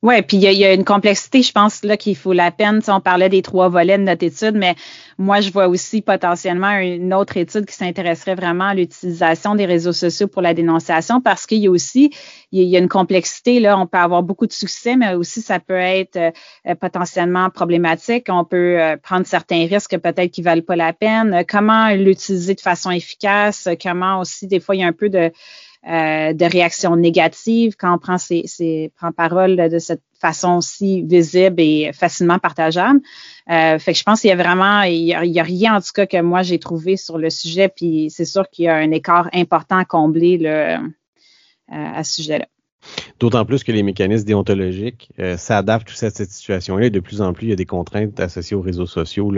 [0.03, 2.81] Oui, puis il y, a une complexité, je pense, là, qu'il faut la peine.
[2.87, 4.75] On parlait des trois volets de notre étude, mais
[5.17, 9.93] moi, je vois aussi potentiellement une autre étude qui s'intéresserait vraiment à l'utilisation des réseaux
[9.93, 12.11] sociaux pour la dénonciation parce qu'il y a aussi,
[12.51, 13.59] il y a une complexité.
[13.59, 18.27] Là, on peut avoir beaucoup de succès, mais aussi ça peut être euh, potentiellement problématique.
[18.29, 21.43] On peut euh, prendre certains risques peut-être qui valent pas la peine.
[21.49, 23.67] Comment l'utiliser de façon efficace?
[23.81, 25.31] Comment aussi, des fois, il y a un peu de
[25.85, 31.91] euh, de réactions négatives quand on prend ses, parole de cette façon si visible et
[31.93, 32.99] facilement partageable.
[33.49, 36.07] Euh, fait je pense qu'il y a vraiment, il y a, rien en tout cas
[36.07, 39.29] que moi j'ai trouvé sur le sujet, puis c'est sûr qu'il y a un écart
[39.33, 40.87] important à combler le, euh,
[41.69, 42.47] à ce sujet-là.
[43.19, 46.89] D'autant plus que les mécanismes déontologiques s'adaptent à cette situation-là.
[46.89, 49.31] De plus en plus, il y a des contraintes associées aux réseaux sociaux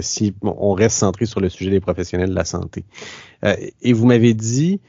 [0.00, 2.84] si on reste centré sur le sujet des professionnels de la santé.
[3.42, 4.80] et vous m'avez dit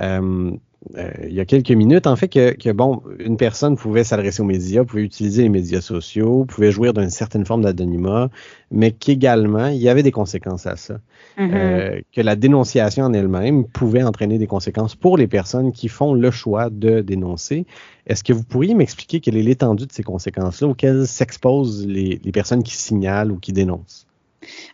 [0.00, 0.50] euh,
[0.96, 4.46] euh, il y a quelques minutes, en fait, que, bon, une personne pouvait s'adresser aux
[4.46, 8.30] médias, pouvait utiliser les médias sociaux, pouvait jouir d'une certaine forme d'anonymat,
[8.70, 10.94] mais qu'également, il y avait des conséquences à ça.
[11.38, 11.50] Mm-hmm.
[11.54, 16.14] Euh, que la dénonciation en elle-même pouvait entraîner des conséquences pour les personnes qui font
[16.14, 17.66] le choix de dénoncer.
[18.06, 22.62] Est-ce que vous pourriez m'expliquer quelle est l'étendue de ces conséquences-là auxquelles s'exposent les personnes
[22.62, 24.06] qui signalent ou qui dénoncent?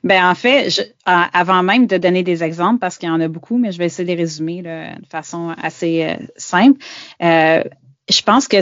[0.04, 3.58] Ben en fait, avant même de donner des exemples, parce qu'il y en a beaucoup,
[3.58, 6.80] mais je vais essayer de les résumer de façon assez euh, simple.
[7.22, 7.64] Euh,
[8.08, 8.58] je pense que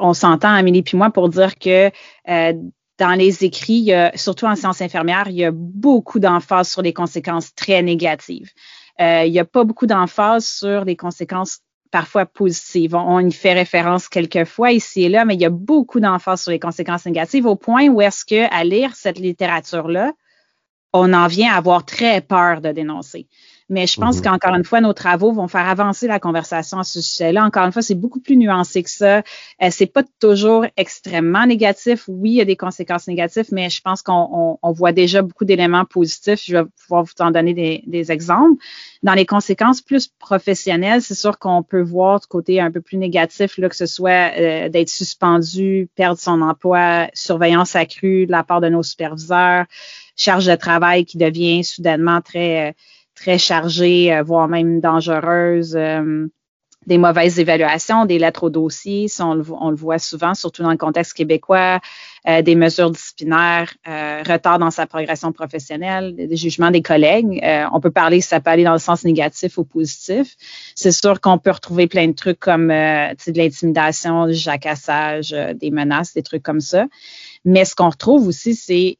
[0.00, 1.90] on s'entend, Amélie puis moi, pour dire que
[2.28, 2.52] euh,
[2.98, 7.54] dans les écrits, surtout en sciences infirmières, il y a beaucoup d'emphase sur les conséquences
[7.54, 8.50] très négatives.
[8.98, 11.60] il n'y a pas beaucoup d'emphase sur les conséquences
[11.90, 12.94] parfois positives.
[12.94, 16.42] On, on, y fait référence quelquefois ici et là, mais il y a beaucoup d'emphase
[16.42, 20.12] sur les conséquences négatives au point où est-ce que à lire cette littérature-là,
[20.92, 23.26] on en vient à avoir très peur de dénoncer.
[23.72, 24.22] Mais je pense Mhm.
[24.24, 27.44] qu'encore une fois, nos travaux vont faire avancer la conversation à ce sujet-là.
[27.44, 29.18] Encore une fois, c'est beaucoup plus nuancé que ça.
[29.18, 32.06] Euh, c'est pas toujours extrêmement négatif.
[32.08, 35.22] Oui, il y a des conséquences négatives, mais je pense qu'on on- on voit déjà
[35.22, 36.42] beaucoup d'éléments positifs.
[36.44, 38.60] Je vais pouvoir vous en donner des, des exemples.
[39.04, 42.96] Dans les conséquences plus professionnelles, c'est sûr qu'on peut voir du côté un peu plus
[42.98, 48.42] négatif, là, que ce soit euh, d'être suspendu, perdre son emploi, surveillance accrue de la
[48.42, 49.66] part de nos superviseurs,
[50.20, 52.72] charge de travail qui devient soudainement très, euh,
[53.14, 55.74] très chargée, euh, voire même dangereuse.
[55.76, 56.26] euh,
[56.86, 60.62] des mauvaises évaluations, des lettres au dossier, ça, on, le, on le voit souvent, surtout
[60.62, 61.78] dans le contexte québécois,
[62.26, 67.38] des mesures disciplinaires, retard dans sa progression professionnelle, des jugements des collègues.
[67.72, 70.34] On peut parler, ça peut aller dans le sens négatif ou positif.
[70.74, 76.14] C'est sûr qu'on peut retrouver plein de trucs comme de l'intimidation, du jacassage, des menaces,
[76.14, 76.86] des trucs comme ça.
[77.44, 78.96] Mais ce qu'on retrouve aussi, c'est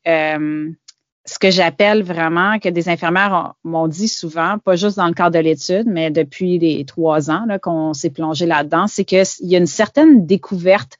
[1.27, 5.13] ce que j'appelle vraiment que des infirmières ont- m'ont dit souvent, pas juste dans le
[5.15, 9.23] cadre de l'étude, mais depuis les trois ans là, qu'on s'est plongé là-dedans, c'est qu'il
[9.43, 10.99] y a une certaine découverte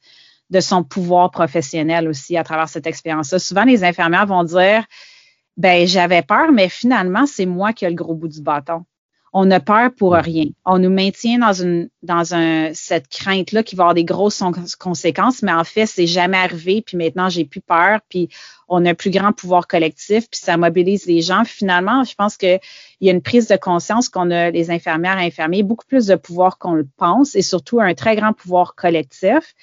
[0.51, 3.39] de son pouvoir professionnel aussi à travers cette expérience-là.
[3.39, 4.85] Souvent, les infirmières vont dire,
[5.57, 8.83] ben j'avais peur, mais finalement, c'est moi qui ai le gros bout du bâton.
[9.33, 10.47] On a peur pour rien.
[10.65, 14.43] On nous maintient dans une dans un cette crainte-là qui va avoir des grosses
[14.77, 16.83] conséquences, mais en fait, c'est jamais arrivé.
[16.85, 17.99] Puis maintenant, j'ai plus peur.
[18.09, 18.27] Puis
[18.71, 20.29] on a un plus grand pouvoir collectif.
[20.31, 21.43] Puis ça mobilise les gens.
[21.43, 22.59] Finalement, je pense qu'il
[23.01, 26.15] y a une prise de conscience qu'on a les infirmières et infirmiers beaucoup plus de
[26.15, 29.53] pouvoir qu'on le pense et surtout un très grand pouvoir collectif.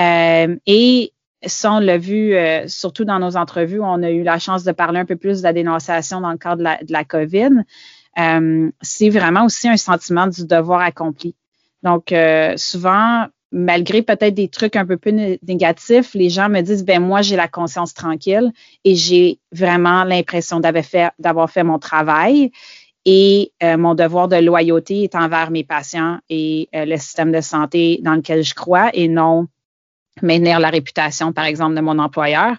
[0.00, 1.12] Euh, et
[1.44, 4.72] ça, on l'a vu euh, surtout dans nos entrevues, on a eu la chance de
[4.72, 7.62] parler un peu plus de la dénonciation dans le cadre de la, de la COVID.
[8.18, 11.34] Euh, c'est vraiment aussi un sentiment du devoir accompli.
[11.82, 12.12] Donc,
[12.56, 17.00] souvent, malgré peut-être des trucs un peu plus né- négatifs, les gens me disent, ben
[17.00, 18.52] moi, j'ai la conscience tranquille
[18.84, 22.50] et j'ai vraiment l'impression d'avoir fait, mon travail
[23.04, 27.40] et euh, mon devoir de loyauté est envers mes patients et euh, le système de
[27.40, 29.46] santé dans lequel je crois et non
[30.22, 32.56] maintenir la réputation, par exemple, de mon employeur.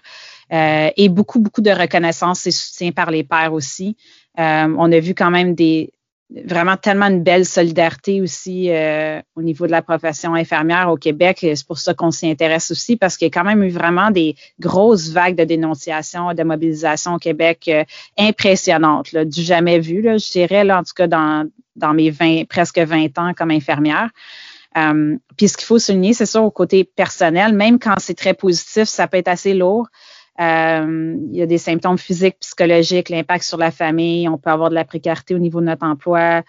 [0.52, 3.96] Euh, et beaucoup, beaucoup de reconnaissance et soutien par les pairs aussi.
[4.36, 5.92] On a vu quand même des
[6.30, 11.38] vraiment tellement une belle solidarité aussi euh, au niveau de la profession infirmière au Québec.
[11.40, 14.10] C'est pour ça qu'on s'y intéresse aussi parce qu'il y a quand même eu vraiment
[14.10, 17.84] des grosses vagues de dénonciation, de mobilisation au Québec euh,
[18.18, 22.10] impressionnantes, là, du jamais vu, là, je dirais, là, en tout cas dans, dans mes
[22.10, 24.10] 20, presque 20 ans comme infirmière.
[24.76, 28.34] Euh, puis ce qu'il faut souligner, c'est ça au côté personnel, même quand c'est très
[28.34, 29.88] positif, ça peut être assez lourd.
[30.40, 34.70] Euh, il y a des symptômes physiques, psychologiques, l'impact sur la famille, on peut avoir
[34.70, 36.42] de la précarité au niveau de notre emploi.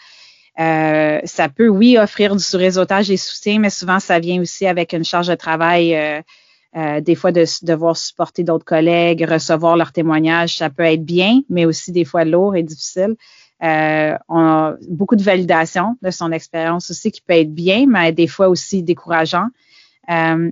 [0.59, 4.93] Euh, ça peut, oui, offrir du réseautage et soutien, mais souvent, ça vient aussi avec
[4.93, 10.57] une charge de travail, euh, des fois de devoir supporter d'autres collègues, recevoir leurs témoignages.
[10.57, 13.15] Ça peut être bien, mais aussi des fois lourd et difficile.
[13.61, 18.27] On a beaucoup de validation de son expérience aussi qui peut être bien, mais des
[18.27, 19.47] fois aussi décourageant.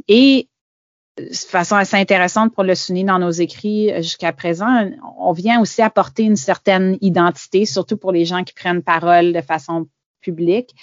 [0.07, 0.47] Et
[1.17, 5.81] de façon assez intéressante pour le souligner dans nos écrits jusqu'à présent, on vient aussi
[5.81, 9.87] apporter une certaine identité, surtout pour les gens qui prennent parole de façon
[10.21, 10.75] publique,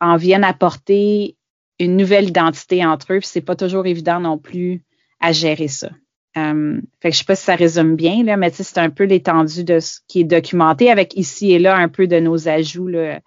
[0.00, 1.36] en viennent apporter
[1.78, 4.82] une nouvelle identité entre eux, c'est pas toujours évident non plus
[5.20, 5.90] à gérer ça.
[6.36, 9.04] Euh, fait que je sais pas si ça résume bien, là, mais c'est un peu
[9.04, 12.88] l'étendue de ce qui est documenté avec ici et là un peu de nos ajouts
[12.88, 13.20] là,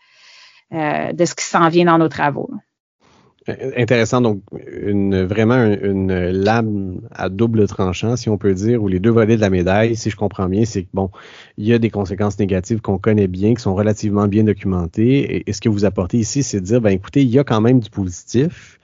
[0.74, 2.50] euh, de ce qui s'en vient dans nos travaux.
[3.78, 4.42] Intéressant, donc
[4.82, 9.12] une, vraiment une, une, lame à double tranchant, si on peut dire, ou les deux
[9.12, 11.10] volets de la médaille, si je comprends bien, c'est que bon,
[11.58, 15.50] il y a des conséquences négatives qu'on connaît bien, qui sont relativement bien documentées, et,
[15.50, 17.62] et, ce que vous apportez ici, c'est de dire, ben écoutez, il y a quand
[17.62, 18.80] même du positif.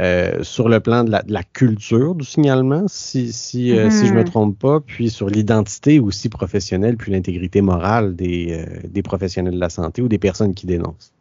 [0.00, 4.08] Euh, sur le plan de la, de la, culture du signalement, si, si, euh, si
[4.08, 9.02] je me trompe pas, puis sur l'identité aussi professionnelle, puis l'intégrité morale des, euh, des
[9.02, 11.13] professionnels de la santé ou des personnes qui dénoncent.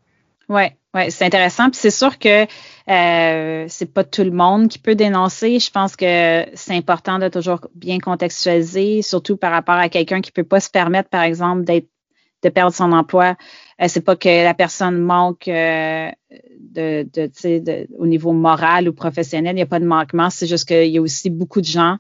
[0.49, 1.69] Oui, ouais, c'est intéressant.
[1.69, 2.45] Puis c'est sûr que
[2.89, 5.59] euh, c'est pas tout le monde qui peut dénoncer.
[5.59, 10.31] Je pense que c'est important de toujours bien contextualiser, surtout par rapport à quelqu'un qui
[10.31, 11.87] peut pas se permettre, par exemple, d'être
[12.43, 13.35] de perdre son emploi.
[13.81, 16.09] Euh, c'est pas que la personne manque euh,
[16.59, 20.29] de, au niveau moral ou professionnel, il n'y a pas de manquement.
[20.29, 21.97] C'est juste qu'il y a aussi beaucoup de gens.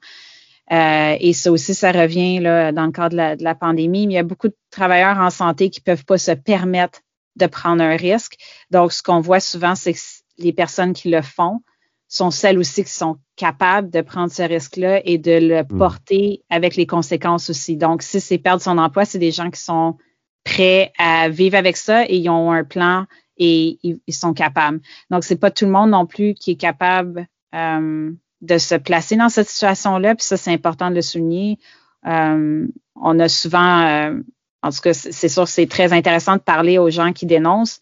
[0.71, 4.07] Euh, et ça aussi, ça revient là, dans le cadre de la, de la pandémie.
[4.07, 6.99] Mais il y a beaucoup de travailleurs en santé qui peuvent pas se permettre
[7.35, 8.37] de prendre un risque.
[8.71, 9.99] Donc, ce qu'on voit souvent, c'est que
[10.37, 11.61] les personnes qui le font
[12.07, 16.53] sont celles aussi qui sont capables de prendre ce risque-là et de le porter mmh.
[16.53, 17.75] avec les conséquences aussi.
[17.75, 19.97] Donc, si c'est perdre son emploi, c'est des gens qui sont
[20.43, 23.05] prêts à vivre avec ça et ils ont un plan
[23.37, 24.79] et ils, ils sont capables.
[25.09, 29.15] Donc, c'est pas tout le monde non plus qui est capable euh, de se placer
[29.15, 30.15] dans cette situation-là.
[30.15, 31.57] Puis ça, c'est important de le souligner.
[32.05, 34.19] Euh, on a souvent euh,
[34.63, 37.79] en tout cas, c'est sûr, c'est très intéressant de parler aux gens qui dénoncent,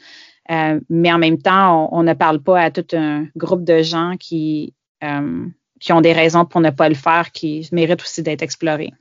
[0.50, 4.16] euh, mais en même temps, on, ne parle pas à tout un groupe de gens
[4.20, 5.46] qui, euh,
[5.80, 8.92] qui ont des raisons pour ne pas le faire, qui méritent aussi d'être explorés.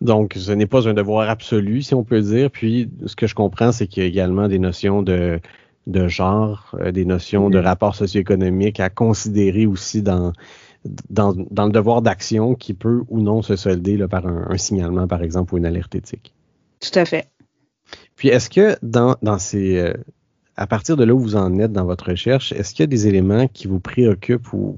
[0.00, 2.50] Donc, ce n'est pas un devoir absolu, si on peut dire.
[2.50, 5.40] Puis, ce que je comprends, c'est qu'il y a également des notions de,
[5.86, 7.64] de genre, euh, des notions de mm-hmm.
[7.64, 10.32] rapport socio-économique à considérer aussi dans,
[11.10, 15.06] dans, dans le devoir d'action qui peut ou non se solder là, par un, signalement,
[15.06, 16.34] par exemple, ou une alerte éthique.
[16.82, 17.28] Tout à fait.
[18.16, 19.78] Puis, est-ce que dans, dans ces.
[19.78, 19.94] Euh,
[20.56, 22.88] à partir de là où vous en êtes dans votre recherche, est-ce qu'il y a
[22.88, 24.76] des éléments qui vous préoccupent ou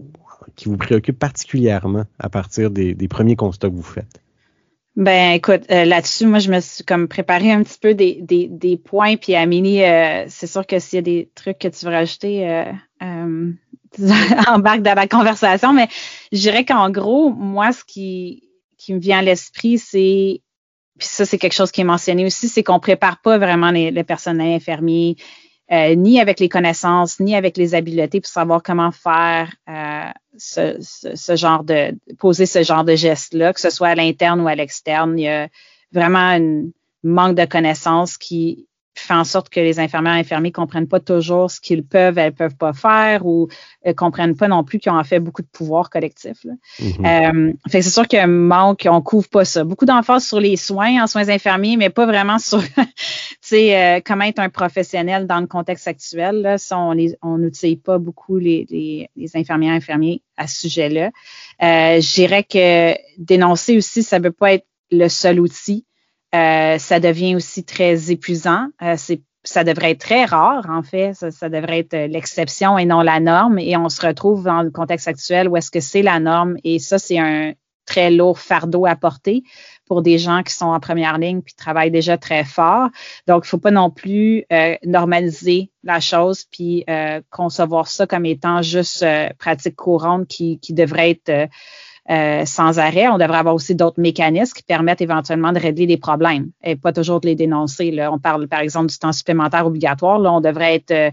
[0.55, 4.21] qui vous préoccupent particulièrement à partir des, des premiers constats que vous faites?
[4.97, 8.47] Ben, écoute, euh, là-dessus, moi, je me suis comme préparé un petit peu des, des,
[8.47, 9.17] des points.
[9.17, 12.49] Puis, Amélie, euh, c'est sûr que s'il y a des trucs que tu veux rajouter,
[12.49, 13.53] euh, euh
[14.49, 15.73] embarque dans la conversation.
[15.73, 15.88] Mais
[16.33, 20.43] je dirais qu'en gros, moi, ce qui, qui me vient à l'esprit, c'est,
[20.98, 23.90] puis ça, c'est quelque chose qui est mentionné aussi, c'est qu'on prépare pas vraiment les,
[23.90, 25.16] les personnels infirmiers,
[25.72, 30.76] euh, ni avec les connaissances, ni avec les habiletés pour savoir comment faire euh, ce,
[30.80, 34.54] ce, genre de poser ce genre de geste-là, que ce soit à l'interne ou à
[34.54, 35.18] l'externe.
[35.18, 35.48] Il y a
[35.90, 36.64] vraiment un
[37.02, 41.50] manque de connaissances qui fait en sorte que les infirmières et infirmiers comprennent pas toujours
[41.50, 43.48] ce qu'ils peuvent, elles peuvent pas faire ou
[43.87, 46.46] euh, comprennent pas non plus qu'ils ont en fait beaucoup de pouvoir collectif.
[46.80, 47.50] Mm-hmm.
[47.50, 49.64] euh, fait c'est sûr qu'il manque, on couvre pas ça.
[49.64, 52.87] Beaucoup d'emphase sur les soins, en soins infirmiers, mais pas vraiment sur, tu
[53.40, 56.42] sais, euh, comment être un professionnel dans le contexte actuel.
[56.42, 56.59] Là.
[56.59, 61.11] Ça, on on n'utilise pas beaucoup les, les, les infirmières et infirmiers à ce sujet-là.
[61.62, 65.85] Euh, je dirais que dénoncer aussi, ça ne peut pas être le seul outil.
[66.35, 68.66] Euh, ça devient aussi très épuisant.
[68.83, 68.97] Euh,
[69.44, 71.12] ça devrait être très rare, en fait.
[71.14, 73.59] Ça, devrait être l'exception et non la norme.
[73.59, 76.57] Et on se retrouve dans le contexte actuel où est-ce que c'est la norme.
[76.64, 77.53] Et ça, c'est un
[77.87, 79.42] très lourd fardeau à porter
[79.87, 82.88] pour des gens qui sont en première ligne puis travaillent déjà très fort.
[83.29, 86.87] Donc, il ne faut pas non plus euh, normaliser la chose puis
[87.29, 89.05] concevoir ça comme étant juste
[89.38, 91.51] pratique courante qui devrait être
[92.11, 93.09] euh, sans arrêt.
[93.09, 96.93] On devrait avoir aussi d'autres mécanismes qui permettent éventuellement de régler des problèmes et pas
[96.93, 97.90] toujours de les dénoncer.
[97.90, 98.12] Là.
[98.12, 100.19] On parle par exemple du temps supplémentaire obligatoire.
[100.19, 101.11] Là, on devrait être euh,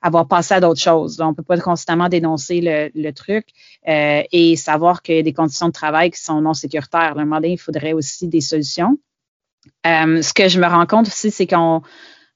[0.00, 1.20] avoir passé à d'autres choses.
[1.20, 3.48] On ne peut pas constamment dénoncer le, truc
[3.86, 7.00] euh, et savoir qu'il y a des conditions de travail qui sont non sécuritaires.
[7.00, 8.96] À un moment donné, il faudrait aussi des solutions.
[9.84, 11.82] ce que je me rends compte aussi, c'est qu'on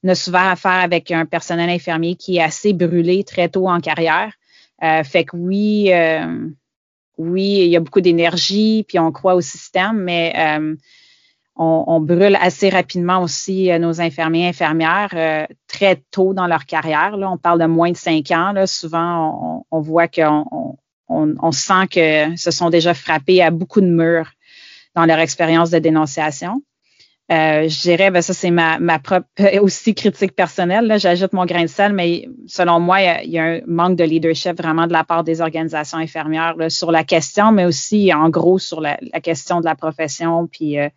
[0.07, 4.31] a souvent affaire avec un personnel infirmier qui est assez brûlé très tôt en carrière.
[4.83, 5.91] fait que oui,
[7.19, 10.75] oui, il y a beaucoup d'énergie, puis on croit au système, mais euh,
[11.57, 16.67] on, brûle assez rapidement aussi euh, nos infirmiers et infirmières euh, très tôt dans leur
[16.67, 17.17] carrière.
[17.17, 17.31] Là.
[17.31, 18.53] On parle de moins de cinq ans.
[18.53, 18.67] Là.
[18.67, 20.77] Souvent, on, voit qu'on
[21.09, 24.33] on, sent que se sont déjà frappés à beaucoup de murs
[24.97, 26.63] dans leur expérience de dénonciation.
[27.33, 29.27] Euh, je dirais, ben ça c'est ma, ma propre
[29.63, 30.99] aussi critique personnelle.
[30.99, 34.59] J'ajoute mon grain de sel, mais selon moi, il y, a, un manque de leadership
[34.59, 38.83] vraiment de la part des organisations infirmières sur la question, mais aussi en gros sur
[38.83, 40.91] la, question de la profession, puis euh,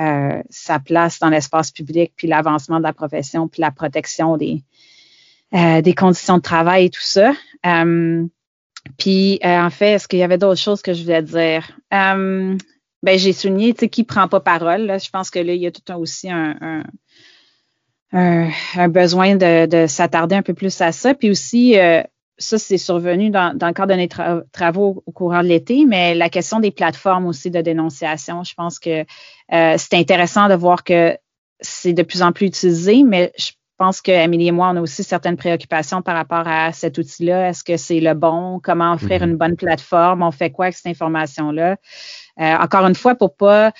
[0.00, 4.64] euh, sa place dans l'espace public, puis l'avancement de la profession, puis la protection des,
[5.52, 7.34] des conditions de travail et tout ça.
[8.98, 11.70] puis en fait, est-ce qu'il y avait d'autres choses que je voulais dire?
[13.02, 14.82] Ben j'ai souligné, tu sais, qui prend pas parole.
[14.82, 14.98] Là.
[14.98, 16.82] Je pense que là, il y a tout un, aussi un,
[18.12, 21.14] un, un, besoin de, de s'attarder un peu plus à ça.
[21.14, 22.02] Puis aussi, euh,
[22.38, 26.14] ça, c'est survenu dans, dans, le cadre de nos travaux au courant de l'été, mais
[26.14, 29.04] la question des plateformes aussi de dénonciation, je pense que
[29.52, 31.16] euh, c'est intéressant de voir que
[31.60, 35.02] c'est de plus en plus utilisé, mais je pense qu'Amélie et moi, on a aussi
[35.02, 37.48] certaines préoccupations par rapport à cet outil-là.
[37.48, 38.60] Est-ce que c'est le bon?
[38.62, 39.30] Comment offrir mm-hmm.
[39.30, 40.22] une bonne plateforme?
[40.22, 41.76] On fait quoi avec cette information-là?
[42.40, 43.72] Euh, encore une fois, pour pas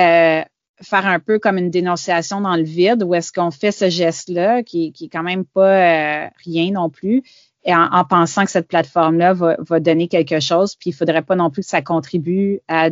[0.00, 0.42] euh,
[0.82, 4.62] faire un peu comme une dénonciation dans le vide, où est-ce qu'on fait ce geste-là,
[4.62, 7.22] qui, qui est quand même pas euh, rien non plus,
[7.64, 11.34] et en, pensant que cette plateforme-là va, va, donner quelque chose, puis il faudrait pas
[11.34, 12.90] non plus que ça contribue à,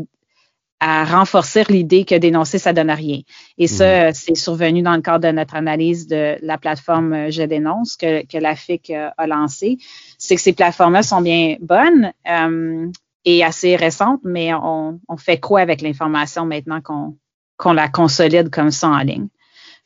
[0.81, 3.21] à renforcer l'idée que dénoncer, ça donne rien.
[3.57, 4.15] Et ça, mmh.
[4.15, 8.37] c'est survenu dans le cadre de notre analyse de la plateforme Je dénonce que, que
[8.37, 9.79] la FIC a lancée.
[10.19, 12.89] C'est que ces plateformes-là sont bien bonnes, euh,
[13.25, 18.89] est assez récente, mais on, fait quoi avec l'information maintenant qu'on la consolide comme ça
[18.89, 19.29] en ligne?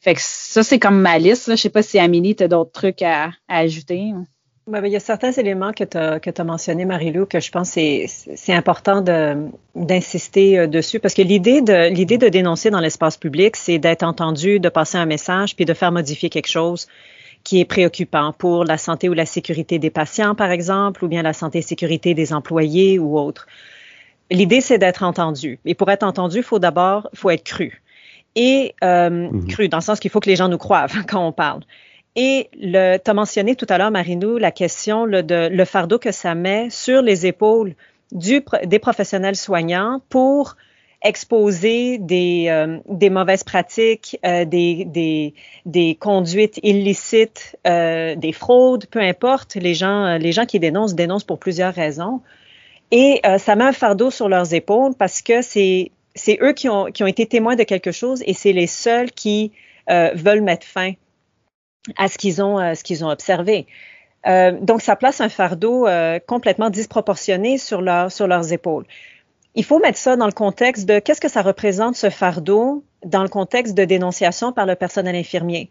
[0.01, 1.47] Fait que ça, c'est comme ma liste.
[1.47, 4.13] Je ne sais pas si Amélie, tu as d'autres trucs à, ajouter.
[4.69, 8.07] Ben, il y a certains éléments que tu as mentionnés, Marie-Lou, que je pense que
[8.07, 9.03] c'est important
[9.75, 14.03] d'insister euh, dessus parce que l'idée de, l'idée de dénoncer dans l'espace public, c'est d'être
[14.03, 16.87] entendu, de passer un message, puis de faire modifier quelque chose
[17.49, 21.23] qui est préoccupant pour la santé ou la sécurité des patients, par exemple, ou bien
[21.23, 23.47] la santé et sécurité des employés ou autres.
[24.31, 25.59] L'idée, c'est d'être entendu.
[25.65, 27.81] Et pour être entendu, il faut d'abord, faut être cru.
[28.35, 29.47] et euh, mhm.
[29.47, 31.63] cru, dans le sens qu'il faut que les gens nous croient quand on parle.
[32.17, 36.35] Et tu as mentionné tout à l'heure, Marinou, la question de le fardeau que ça
[36.35, 37.73] met sur les épaules
[38.13, 40.57] du, des professionnels soignants pour
[41.03, 45.35] exposer des, euh, des mauvaises pratiques, euh, des, des,
[45.65, 49.55] des, conduites illicites, euh, des fraudes, peu importe.
[49.55, 52.21] Les gens, les gens qui dénoncent dénoncent pour plusieurs raisons.
[52.91, 55.91] Et ça met un fardeau sur leurs épaules parce que c'est
[56.41, 59.53] eux qui ont, qui ont été témoins de quelque chose et c'est les seuls qui
[59.87, 60.93] veulent mettre fin
[61.99, 63.67] à ce qu'ils ont, ont observé.
[64.25, 65.87] donc, ça place un fardeau
[66.27, 68.87] complètement disproportionné sur, leur, sur leurs épaules
[69.55, 73.23] il faut mettre ça dans le contexte de qu'est-ce que ça représente ce fardeau dans
[73.23, 75.71] le contexte de dénonciation par le personnel infirmier.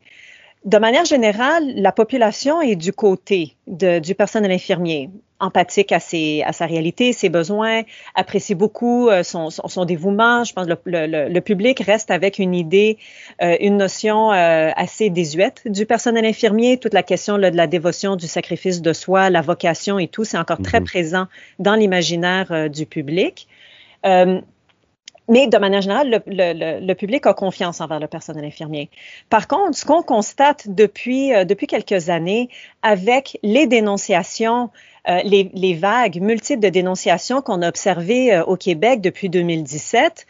[0.66, 5.10] De manière générale, la population est du côté du personnel infirmier,
[5.40, 7.84] empathique à, à sa réalité, ses besoins,
[8.16, 10.44] apprécie beaucoup euh, son, dévouement.
[10.44, 12.98] Je pense que le, public reste avec une idée,
[13.42, 16.78] euh, une notion euh, assez désuète du personnel infirmier.
[16.78, 20.40] Toute la question de la dévotion, du sacrifice de soi, la vocation et tout, c'est
[20.40, 20.86] encore très mm-hmm.
[20.86, 21.28] présent
[21.60, 23.48] dans l'imaginaire du public.
[24.08, 24.42] Euh,
[25.30, 28.90] mais de manière générale, le, public a confiance envers le personnel infirmier.
[29.30, 32.50] Par contre, ce qu'on constate depuis, euh, depuis quelques années
[32.82, 34.70] avec les dénonciations,
[35.10, 40.26] euh, les, vagues multiples de dénonciations qu'on a observées au Québec depuis 2017,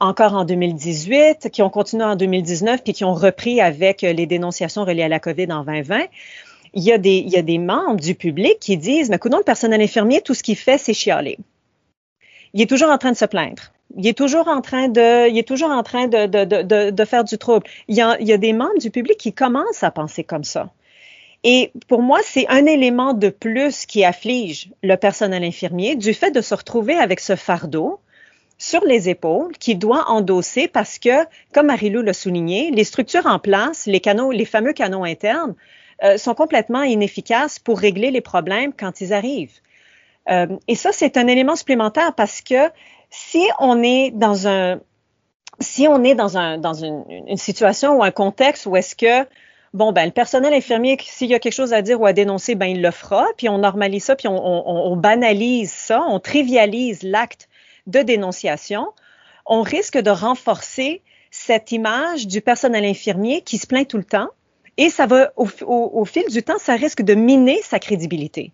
[0.00, 4.84] encore en 2018, qui ont continué en 2019, puis qui ont repris avec les dénonciations
[4.84, 6.06] reliées à la COVID en 2020,
[6.74, 9.34] il y a des, il y a des membres du public qui disent, mais écoute,
[9.34, 11.38] le personnel infirmier, tout ce qu'il fait, c'est chialer
[12.54, 13.62] il est toujours en train de se plaindre.
[13.96, 17.04] Il est toujours en train de, il est toujours en train de, de, de, de
[17.04, 17.66] faire du trouble.
[17.88, 20.44] Il y, a, il y a des membres du public qui commencent à penser comme
[20.44, 20.70] ça.
[21.44, 26.30] Et pour moi, c'est un élément de plus qui afflige le personnel infirmier du fait
[26.30, 28.00] de se retrouver avec ce fardeau
[28.58, 33.40] sur les épaules qu'il doit endosser parce que, comme Marilou l'a souligné, les structures en
[33.40, 35.54] place, les canaux, les fameux canaux internes,
[36.04, 39.60] euh, sont complètement inefficaces pour régler les problèmes quand ils arrivent.
[40.30, 42.70] Euh, et ça, c'est un élément supplémentaire parce que
[43.10, 44.80] si on est dans un
[45.60, 49.28] si on est dans, un, dans une, une situation ou un contexte où est-ce que
[49.74, 52.54] bon, ben, le personnel infirmier, s'il y a quelque chose à dire ou à dénoncer,
[52.54, 56.20] ben, il le fera, puis on normalise ça, puis on, on, on banalise ça, on
[56.20, 57.48] trivialise l'acte
[57.86, 58.88] de dénonciation,
[59.46, 64.28] on risque de renforcer cette image du personnel infirmier qui se plaint tout le temps,
[64.76, 68.52] et ça va, au, au, au fil du temps, ça risque de miner sa crédibilité.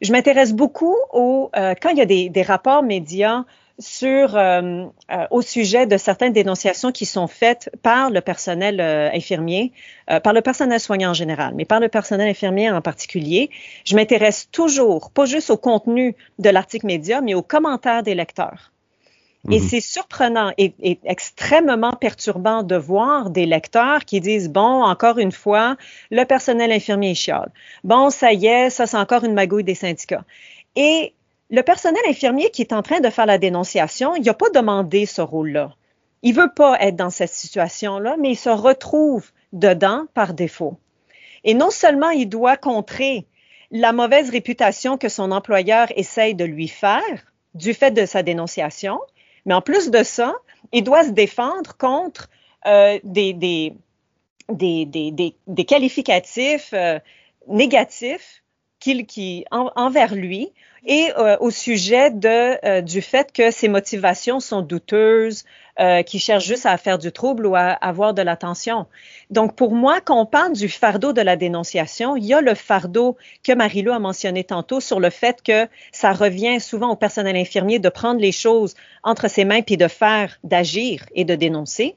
[0.00, 3.44] Je m'intéresse beaucoup au, euh, quand il y a des, des rapports médias
[3.78, 9.72] sur euh, euh, au sujet de certaines dénonciations qui sont faites par le personnel infirmier,
[10.22, 13.50] par le personnel soignant en général, mais par le personnel infirmier en particulier.
[13.84, 18.72] Je m'intéresse toujours, pas juste au contenu de l'article média, mais aux commentaires des lecteurs.
[19.50, 19.68] Et mhm.
[19.68, 20.74] c'est surprenant et,
[21.04, 25.76] extrêmement perturbant de voir des lecteurs qui disent, bon, encore une fois,
[26.10, 27.52] le personnel infirmier chiale.
[27.84, 30.24] Bon, ça y est, ça c'est encore une magouille des syndicats.
[30.74, 31.14] Et
[31.50, 35.06] le personnel infirmier qui est en train de faire la dénonciation, il n'a pas demandé
[35.06, 35.74] ce rôle-là.
[36.22, 40.76] Il veut pas être dans cette situation-là, mais il se retrouve dedans par défaut.
[41.44, 43.26] Et non seulement il doit contrer
[43.70, 47.02] la mauvaise réputation que son employeur essaye de lui faire
[47.54, 48.98] du fait de sa dénonciation,
[49.46, 50.34] mais en plus de ça,
[50.72, 52.28] il doit se défendre contre
[52.66, 53.72] euh, des, des,
[54.48, 54.84] des,
[55.46, 56.98] des, qualificatifs euh,
[57.48, 58.42] négatifs
[59.06, 60.52] qui, envers lui
[60.86, 65.44] et euh, au sujet de, euh, du fait que ses motivations sont douteuses,
[65.80, 68.86] euh, qu'il cherche juste à faire du trouble ou à, avoir de l'attention.
[69.30, 72.54] Donc, pour moi, quand on parle du fardeau de la dénonciation, il y a le
[72.54, 77.36] fardeau que Marie-Lou a mentionné tantôt sur le fait que ça revient souvent au personnel
[77.36, 81.96] infirmier de prendre les choses entre ses mains puis de faire, d'agir et de dénoncer.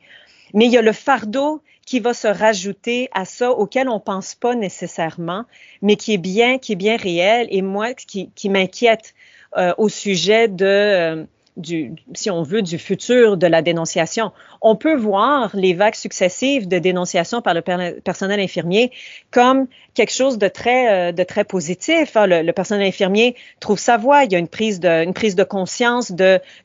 [0.55, 4.35] Mais il y a le fardeau qui va se rajouter à ça auquel on pense
[4.35, 5.45] pas nécessairement,
[5.81, 7.47] mais qui est bien, qui est bien réel.
[7.49, 9.15] Et moi, qui, qui m'inquiète
[9.57, 11.23] euh, au sujet de euh,
[11.57, 14.31] du, si on veut, du futur de la dénonciation.
[14.61, 17.61] On peut voir les vagues successives de dénonciation par le
[18.01, 18.91] personnel infirmier
[19.31, 19.65] comme
[19.95, 22.15] quelque chose de très, euh, de très positif.
[22.15, 22.27] Hein.
[22.27, 24.25] Le, personnel infirmier trouve sa voix.
[24.25, 26.13] Il y a une prise de, une prise de conscience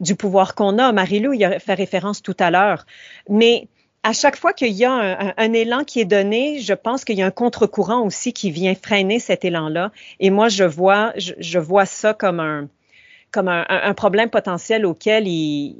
[0.00, 0.92] du pouvoir qu'on a.
[0.92, 2.84] Marie-Lou y a fait référence tout à l'heure.
[3.30, 3.68] Mais
[4.04, 7.22] à chaque fois qu'il y a un, élan qui est donné, je pense qu'il y
[7.22, 9.92] a un contre-courant aussi qui vient freiner cet élan-là.
[10.20, 15.74] Et moi, je vois, je, vois ça comme un, problème potentiel auquel il,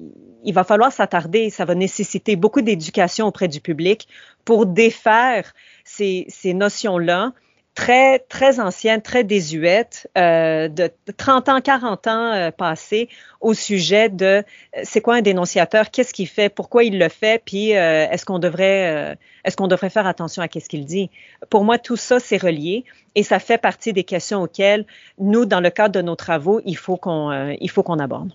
[0.55, 1.51] va falloir s'attarder.
[1.51, 4.09] Ça va nécessiter beaucoup d'éducation auprès du public
[4.47, 5.53] pour défaire
[5.85, 7.35] ces, ces notions-là
[7.75, 13.09] très, très ancienne, très désuète, euh, de 30 ans, 40 ans euh, passés
[13.41, 14.43] au sujet de euh,
[14.85, 19.17] c'est quoi un dénonciateur, qu'est-ce qu'il fait, pourquoi il le fait, puis est-ce qu'on devrait,
[19.45, 21.11] est-ce qu'on devrait faire attention à qu'est-ce qu'il dit?
[21.51, 24.87] Pour moi, tout ça, c'est relié et ça fait partie des questions auxquelles
[25.19, 28.31] nous, dans le cadre de nos travaux, il faut qu'on, il faut qu'on aborde.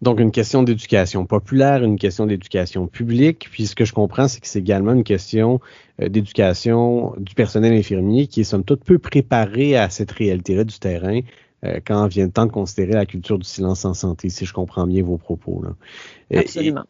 [0.00, 3.48] Donc, une question d'éducation populaire, une question d'éducation publique.
[3.50, 5.60] Puis, ce que je comprends, c'est que c'est également une question
[6.00, 10.78] euh, d'éducation du personnel infirmier qui est, somme toute, peu préparé à cette réalité-là du
[10.78, 11.20] terrain
[11.64, 14.52] euh, quand vient le temps de considérer la culture du silence en santé, si je
[14.52, 15.62] comprends bien vos propos.
[15.64, 16.38] Là.
[16.38, 16.84] Absolument.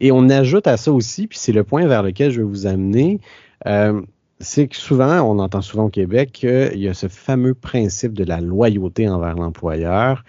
[0.00, 2.66] Et, on ajoute à ça aussi, puis c'est le point vers lequel je vais vous
[2.66, 3.20] amener,
[3.66, 4.00] euh,
[4.40, 8.24] c'est que souvent, on entend souvent au Québec qu'il y a ce fameux principe de
[8.24, 10.24] la loyauté envers l'employeur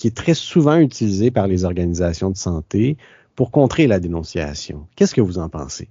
[0.00, 2.96] qui est très souvent utilisé par les organisations de santé
[3.36, 4.86] pour contrer la dénonciation.
[4.96, 5.88] Qu'est-ce que vous en pensez?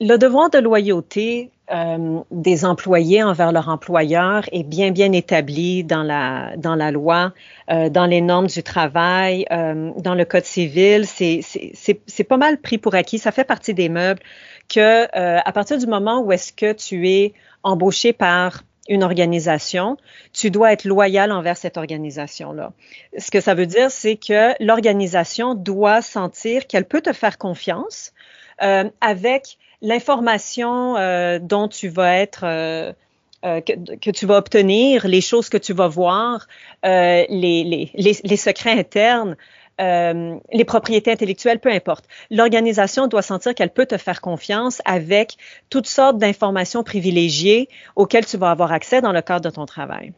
[0.00, 6.02] Le devoir de loyauté euh, des employés envers leur employeur est bien, bien établi dans
[6.02, 7.34] la, dans la loi,
[7.70, 11.04] euh, dans les normes du travail, euh, dans le Code civil.
[11.04, 13.18] C'est pas mal pris pour acquis.
[13.18, 14.22] Ça fait partie des meubles
[14.70, 19.96] que à partir du moment où est-ce que tu es embauché par une organisation,
[20.32, 22.72] tu dois être loyal envers cette organisation-là.
[23.16, 28.12] Ce que ça veut dire, c'est que l'organisation doit sentir qu'elle peut te faire confiance
[28.62, 32.92] euh, avec l'information euh, dont tu vas être euh,
[33.42, 36.48] que, tu vas obtenir, les choses que tu vas voir,
[36.82, 39.36] les, secrets internes,
[39.80, 42.04] euh, les propriétés intellectuelles, peu importe.
[42.30, 45.36] L'organisation doit sentir qu'elle peut te faire confiance avec
[45.70, 50.12] toutes sortes d'informations privilégiées auxquelles tu vas avoir accès dans le cadre de ton travail.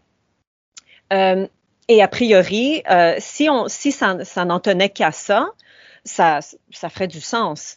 [1.13, 1.47] Euh,
[1.89, 5.51] et a priori, euh, si, on, ça n'en tenait qu'à ça,
[6.05, 6.41] ça,
[6.71, 7.77] ça ferait du sens.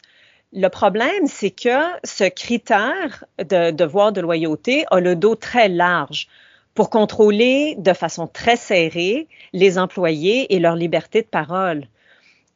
[0.54, 6.28] Le problème, c'est que ce critère de devoir de loyauté a le dos très large
[6.76, 11.88] pour contrôler de façon très serrée les employés et leur liberté de parole.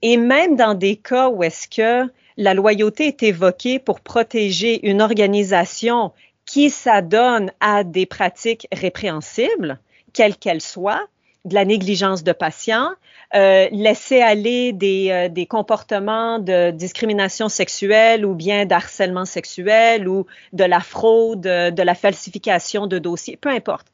[0.02, 5.02] Et même dans des cas où est-ce que la loyauté est évoquée pour protéger une
[5.02, 6.12] organisation
[6.46, 9.80] qui s'adonne à des pratiques répréhensibles,
[10.14, 11.06] quelles qu'elles soient,
[11.46, 12.92] de la négligence de patients,
[13.34, 20.26] euh, laisser aller des, euh, des, comportements de discrimination sexuelle ou bien d'harcèlement sexuel ou
[20.52, 23.88] de la fraude, de la falsification de dossiers, peu importe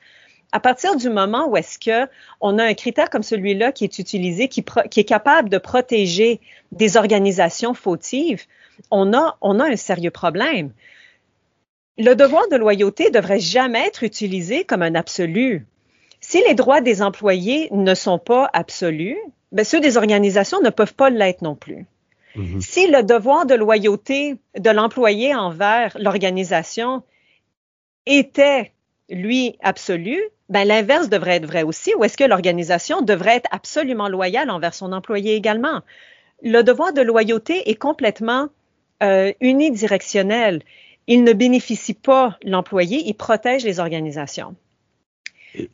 [0.51, 2.09] à partir du moment où est-ce que
[2.41, 6.39] on a un critère comme celui-là qui est utilisé, qui, qui, est capable de protéger
[6.71, 8.45] des organisations fautives,
[8.91, 10.71] on a, on a un sérieux problème.
[11.97, 15.65] Le devoir de loyauté devrait jamais être utilisé comme un absolu.
[16.19, 19.17] Si les droits des employés ne sont pas absolus,
[19.51, 21.85] ben ceux des organisations ne peuvent pas l'être non plus.
[22.35, 22.61] Mm-hmm.
[22.61, 27.03] Si le devoir de loyauté de l'employé envers l'organisation
[28.05, 28.73] était,
[29.09, 34.09] lui, absolu, ben, l'inverse devrait être vrai aussi, ou est-ce que l'organisation devrait être absolument
[34.09, 35.81] loyale envers son employé également?
[36.43, 38.49] Le devoir de loyauté est complètement
[39.03, 40.61] euh, unidirectionnel.
[41.07, 44.55] Il ne bénéficie pas l'employé, il protège les organisations.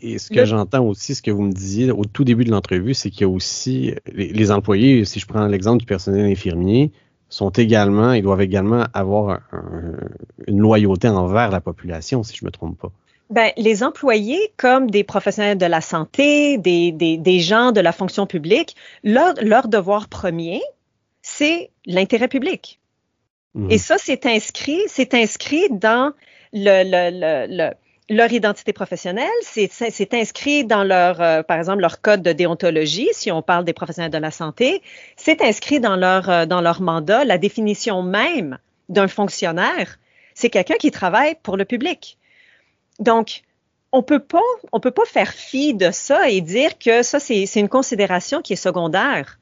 [0.01, 2.93] Et, ce que j'entends aussi, ce que vous me disiez au tout début de l'entrevue,
[2.93, 6.91] c'est qu'il y a aussi les, employés, si je prends l'exemple du personnel infirmier,
[7.29, 9.39] sont également, ils doivent également avoir
[10.47, 12.91] une loyauté envers la population, si je ne me trompe pas.
[13.31, 17.93] Ben, les employés, comme des professionnels de la santé, des, des, des gens de la
[17.93, 20.61] fonction publique, leur, leur devoir premier,
[21.21, 22.79] c'est l'intérêt public.
[23.53, 23.71] Mmh.
[23.71, 26.11] Et ça, c'est inscrit, c'est inscrit dans
[26.51, 27.73] le, le, le,
[28.09, 33.31] leur identité professionnelle, c'est inscrit dans leur, euh, par exemple, leur code de déontologie, si
[33.31, 34.81] on parle des professionnels de la santé,
[35.15, 38.57] c'est inscrit dans leur, euh, dans leur mandat, la définition même
[38.89, 39.99] d'un fonctionnaire,
[40.33, 42.17] c'est quelqu'un qui travaille pour le public.
[43.01, 43.41] Donc,
[43.91, 44.39] on peut pas,
[44.71, 48.53] on peut pas faire fi de ça et dire que ça, c'est une considération qui
[48.53, 49.37] est secondaire.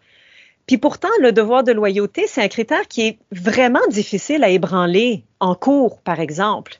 [0.65, 5.23] Puis pourtant, le devoir de loyauté, c'est un critère qui est vraiment difficile à ébranler
[5.39, 6.79] en cours, par exemple.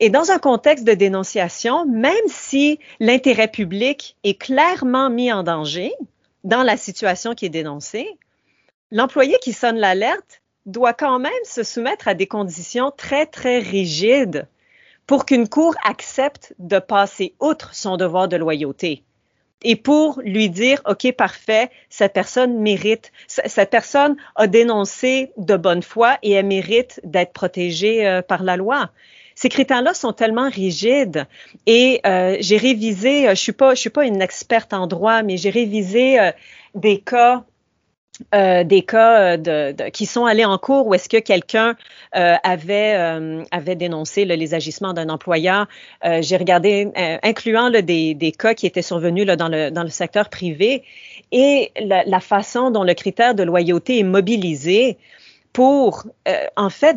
[0.00, 5.92] Et dans un contexte de dénonciation, même si l'intérêt public est clairement mis en danger
[6.44, 8.08] dans la situation qui est dénoncée,
[8.90, 14.48] l'employé qui sonne l'alerte doit quand même se soumettre à des conditions très, très rigides
[15.10, 19.02] pour qu'une cour accepte de passer outre son devoir de loyauté
[19.64, 25.82] et pour lui dire, OK, parfait, cette personne mérite, cette personne a dénoncé de bonne
[25.82, 28.90] foi et elle mérite d'être protégée euh, par la loi.
[29.34, 31.26] Ces critères-là sont tellement rigides
[31.66, 35.24] et euh, j'ai révisé, euh, je suis pas, je suis pas une experte en droit,
[35.24, 36.18] mais j'ai révisé
[36.76, 37.42] des cas
[38.34, 41.76] euh, des cas de, qui sont allés en cours où est-ce que quelqu'un
[42.16, 45.66] euh, avait, euh, avait dénoncé les agissements d'un employeur.
[46.20, 46.90] J'ai regardé,
[47.22, 50.82] incluant des, des, cas qui étaient survenus là, dans, le, dans le secteur privé
[51.32, 54.98] et la, la, façon dont le critère de loyauté est mobilisé
[55.52, 56.04] pour,
[56.56, 56.96] en fait,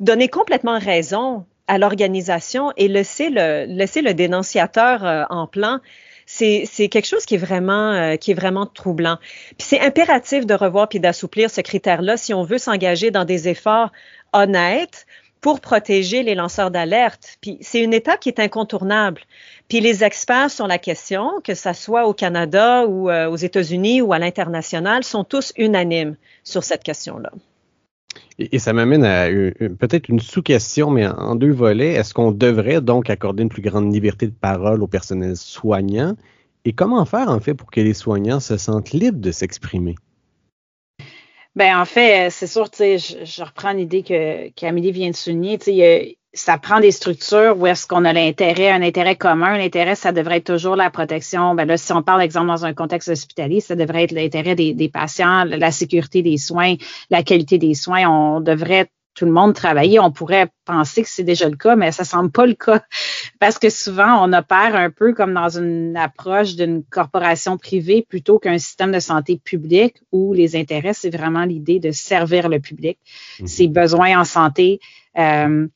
[0.00, 5.80] donner complètement raison à l'organisation et laisser le, laisser le dénonciateur en plan
[6.26, 9.18] c'est quelque chose qui est vraiment euh, qui est vraiment troublant.
[9.58, 13.48] Puis c'est impératif de revoir puis d'assouplir ce critère-là si on veut s'engager dans des
[13.48, 13.90] efforts
[14.32, 15.06] honnêtes
[15.40, 17.36] pour protéger les lanceurs d'alerte.
[17.40, 19.22] Puis c'est une étape qui est incontournable.
[19.68, 24.00] Puis les experts sur la question, que ce soit au Canada ou euh, aux États-Unis
[24.02, 27.32] ou à l'international, sont tous unanimes sur cette question-là.
[28.38, 29.28] Et, ça m'amène à
[29.78, 31.92] peut-être une sous-question, mais en, deux volets.
[31.92, 36.16] Est-ce qu'on devrait donc accorder une plus grande liberté de parole au personnel soignant?
[36.64, 39.94] Et comment faire, en fait, pour que les soignants se sentent libres de s'exprimer?
[41.54, 44.02] Ben en fait, c'est sûr, sais, je, reprends l'idée
[44.56, 45.58] qu'Amélie vient de souligner.
[45.60, 49.58] Sais, ça prend des structures où est-ce qu'on a l'intérêt, un intérêt commun.
[49.58, 51.54] L'intérêt, ça devrait être toujours la protection.
[51.54, 54.72] Ben là, si on parle, exemple, dans un contexte hospitalier, ça devrait être l'intérêt des,
[54.72, 56.76] des, patients, la sécurité des soins,
[57.10, 58.08] la qualité des soins.
[58.08, 60.00] On devrait tout le monde travailler.
[60.00, 62.82] On pourrait penser que c'est déjà le cas, mais ça semble pas le cas
[63.40, 68.38] parce que souvent on opère un peu comme dans une approche d'une corporation privée plutôt
[68.38, 72.98] qu'un système de santé public où les intérêts, c'est vraiment l'idée de servir le public,
[73.40, 73.46] mmh.
[73.46, 74.80] ses besoins en santé.
[75.18, 75.66] Euh,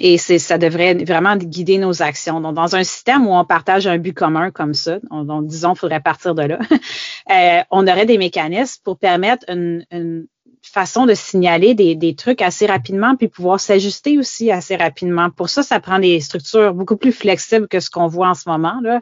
[0.00, 2.40] et ça devrait vraiment guider nos actions.
[2.40, 5.78] Donc, dans un système où on partage un but commun comme ça, donc disons, il
[5.78, 6.58] faudrait partir de là,
[7.30, 10.26] euh, on aurait des mécanismes pour permettre une, une
[10.62, 15.30] façon de signaler des, des, trucs assez rapidement, puis pouvoir s'ajuster aussi assez rapidement.
[15.30, 18.48] Pour ça, ça prend des structures beaucoup plus flexibles que ce qu'on voit en ce
[18.48, 19.00] moment, là,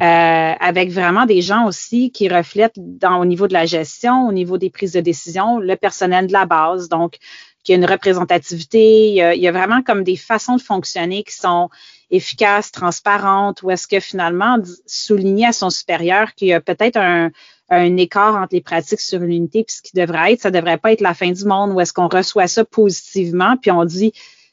[0.00, 4.32] euh, avec vraiment des gens aussi qui reflètent dans, au niveau de la gestion, au
[4.32, 6.88] niveau des prises de décision, le personnel de la base.
[6.88, 7.18] Donc,
[7.62, 9.08] qu'il y a une représentativité.
[9.08, 11.68] Il y, a, vraiment comme des façons de fonctionner qui sont
[12.10, 17.30] efficaces, transparentes, ou est-ce que finalement, souligner à son supérieur qu'il y a peut-être un,
[17.70, 20.92] un écart entre les pratiques sur une unité ce qui devrait être, ça devrait pas
[20.92, 24.12] être la fin du monde, ou est-ce qu'on reçoit ça positivement, puis on dit,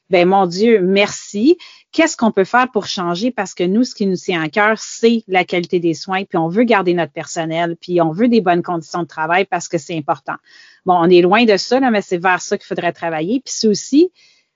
[0.09, 1.57] ben mon Dieu, merci
[1.91, 3.31] qu'est-ce qu'on peut faire pour changer?
[3.31, 6.37] Parce que nous, ce qui nous tient à cœur, c'est la qualité des soins, puis
[6.37, 9.77] on veut garder notre personnel, puis on veut des bonnes conditions de travail parce que
[9.77, 10.35] c'est important.
[10.85, 13.41] Bon, on est loin de ça, là, mais c'est vers ça qu'il faudrait travailler.
[13.43, 14.11] Puis c'est aussi,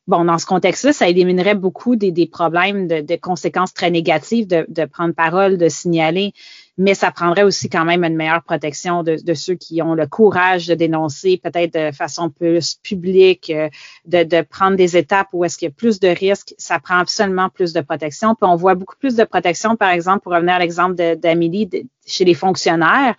[0.07, 5.13] bon, dans ce contexte-là, ça éliminerait beaucoup des, problèmes de, conséquences très négatives de prendre
[5.13, 6.34] parole, de signaler
[6.78, 10.67] mais ça prendrait aussi quand même une meilleure protection de, ceux qui ont le courage
[10.67, 13.69] de dénoncer peut-être de façon plus publique, euh,
[14.05, 16.55] de, de prendre des étapes où est-ce qu'il y a plus de risques.
[16.57, 18.36] Ça prend absolument plus de protection.
[18.36, 21.69] Puis on voit beaucoup plus de protection, par exemple, pour revenir à l'exemple d'Amélie,
[22.05, 23.15] chez les fonctionnaires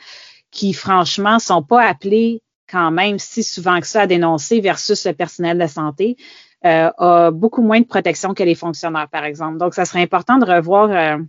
[0.51, 5.13] qui, franchement, sont pas appelés quand même si souvent que ça à dénoncer versus le
[5.13, 6.17] personnel de santé.
[6.65, 9.59] Euh, a beaucoup moins de protection que les fonctionnaires, par exemple.
[9.59, 11.23] Donc, ça serait important de revoir euh,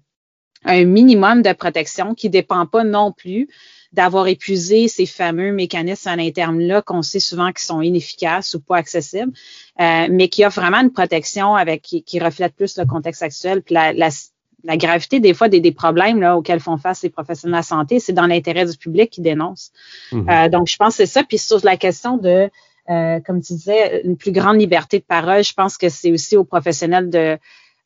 [0.66, 3.48] un minimum de protection qui ne dépend pas non plus
[3.94, 8.76] d'avoir épuisé ces fameux mécanismes à l'interne-là qu'on sait souvent qui sont inefficaces ou pas
[8.76, 9.32] accessibles,
[9.80, 13.62] euh, mais qui offre vraiment une protection avec qui, reflète plus le contexte actuel.
[13.62, 14.10] Puis la, la,
[14.66, 17.64] la gravité des fois des, des, problèmes là, auxquels font face les professionnels de la
[17.64, 19.72] santé, c'est dans l'intérêt du public qui dénonce.
[20.12, 20.30] Mhm.
[20.30, 21.24] Euh, donc, je pense que c'est ça.
[21.24, 22.50] Puis sur la question de,
[22.90, 26.36] euh, comme tu disais, une plus grande liberté de parole, je pense que c'est aussi
[26.36, 27.38] aux professionnels de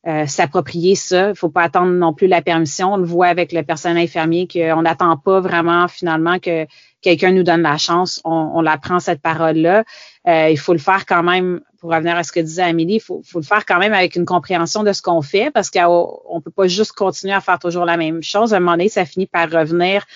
[0.06, 1.30] euh, s'approprier ça.
[1.30, 2.94] Il faut pas attendre non plus la permission.
[2.94, 6.66] On le voit avec le personnel infirmier qu'on n'attend pas vraiment finalement que
[7.02, 8.20] quelqu'un nous donne la chance.
[8.24, 9.84] On, on la cette parole-là.
[10.26, 13.00] Euh, il faut le faire quand même, pour revenir à ce que disait Amélie, il
[13.00, 16.40] faut, faut le faire quand même avec une compréhension de ce qu'on fait parce qu'on
[16.42, 18.54] peut pas juste continuer à faire toujours la même chose.
[18.54, 20.06] À un moment donné, ça finit par revenir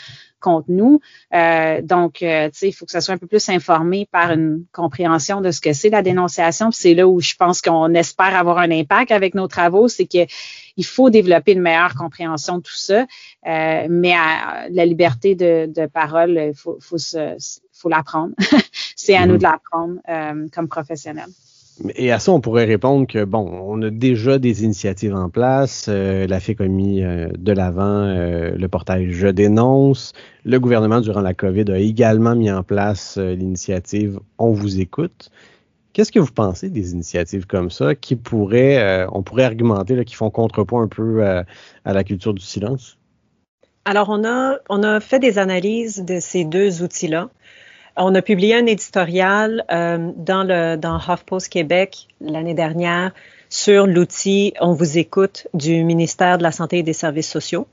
[0.44, 1.00] contre nous.
[1.32, 4.30] Euh, donc, euh, tu sais, il faut que ça soit un peu plus informé par
[4.30, 6.70] une compréhension de ce que c'est la dénonciation.
[6.70, 10.26] C'est là où je pense qu'on espère avoir un impact avec nos travaux, c'est que
[10.76, 13.06] il faut développer une meilleure compréhension de tout ça,
[13.46, 16.98] euh, mais à, la liberté de, de parole, il faut, faut,
[17.72, 18.34] faut l'apprendre.
[18.96, 19.38] c'est à nous mm-hmm.
[19.38, 21.30] de l'apprendre euh, comme professionnels.
[21.96, 25.86] Et à ça, on pourrait répondre que, bon, on a déjà des initiatives en place.
[25.88, 30.12] Euh, la FIC a mis euh, de l'avant euh, le portail Je dénonce.
[30.44, 35.30] Le gouvernement, durant la COVID, a également mis en place l'initiative On vous écoute.
[35.92, 40.28] Qu'est-ce que vous pensez des initiatives comme ça qui pourraient, on pourrait argumenter, qui font
[40.28, 42.98] contrepoids un peu à la culture du silence?
[43.84, 47.30] Alors, on a, on a fait des analyses de ces deux outils-là.
[47.96, 53.12] On a publié un éditorial euh, dans le dans HuffPost Québec l'année dernière
[53.50, 57.68] sur l'outil On vous écoute du ministère de la Santé et des Services sociaux.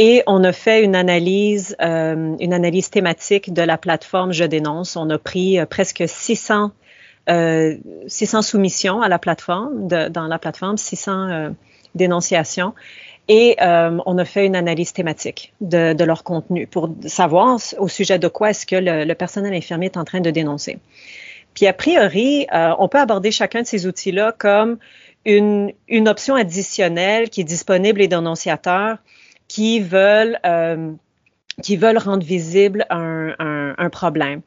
[0.00, 4.94] Et on a fait une analyse, euh, une analyse thématique de la plateforme Je dénonce.
[4.94, 6.70] On a pris euh, presque 600,
[8.06, 11.50] 600 soumissions à la plateforme, dans la plateforme, 600
[11.94, 12.74] dénonciations.
[13.28, 18.28] Et on a fait une analyse thématique de, leur contenu pour savoir au sujet de
[18.28, 20.78] quoi est-ce que le, personnel infirmier est en train de dénoncer.
[21.54, 24.78] Puis a priori, on peut aborder chacun de ces outils-là comme
[25.24, 28.98] une, une option additionnelle qui est disponible aux dénonciateurs
[29.48, 30.92] qui veulent, euh,
[31.62, 34.42] qui veulent rendre visible un, un, un, problème.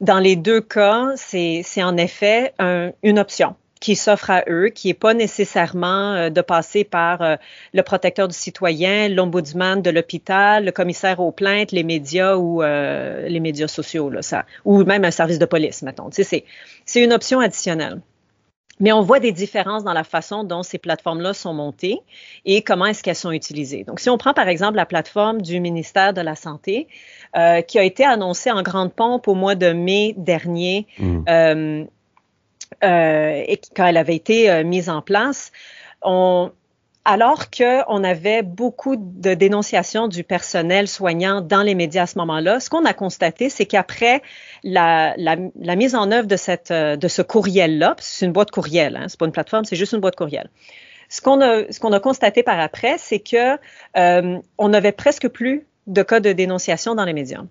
[0.00, 4.88] Dans les deux cas, c'est en effet un, une option qui s'offre à eux, qui
[4.88, 7.36] n'est pas nécessairement euh, de passer par euh,
[7.72, 13.26] le protecteur du citoyen, l'ombudsman de l'hôpital, le commissaire aux plaintes, les médias ou euh,
[13.26, 16.10] les médias sociaux, là, ça, ou même un service de police, mettons.
[16.12, 16.44] C'est
[17.02, 18.00] une option additionnelle.
[18.80, 22.00] Mais on voit des différences dans la façon dont ces plateformes-là sont montées
[22.46, 23.84] et comment est-ce qu'elles sont utilisées.
[23.84, 26.88] Donc, si on prend par exemple la plateforme du ministère de la Santé,
[27.36, 31.18] euh, qui a été annoncée en grande pompe au mois de mai dernier, mmh.
[31.28, 31.84] euh,
[32.82, 35.52] et quand elle avait été euh, mise en place,
[36.02, 36.50] on,
[37.04, 42.60] alors qu'on avait beaucoup de dénonciations du personnel soignant dans les médias à ce moment-là,
[42.60, 44.22] ce qu'on a constaté, c'est qu'après
[44.62, 45.14] la,
[45.76, 49.32] mise en œuvre de, de ce courriel-là, c'est une boîte courriel, hein, c'est pas une
[49.32, 50.50] plateforme, c'est juste une boîte courriel.
[51.08, 53.58] Ce qu'on a, constaté par après, c'est que
[53.96, 57.42] euh, n'avait presque plus de cas de dénonciation dans les médias.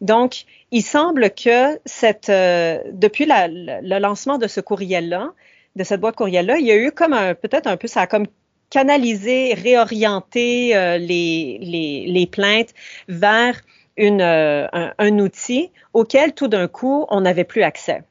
[0.00, 5.32] Donc, il semble que cette, euh, depuis le lancement de ce courriel-là,
[5.76, 8.06] de cette boîte courriel-là, il y a eu comme un, peut-être un peu, ça a
[8.06, 8.26] comme
[8.70, 12.74] canaliser, réorienter euh, les, les, les, plaintes
[13.08, 13.60] vers
[13.96, 18.02] une, euh, un, outil auquel tout d'un coup on n'avait plus accès.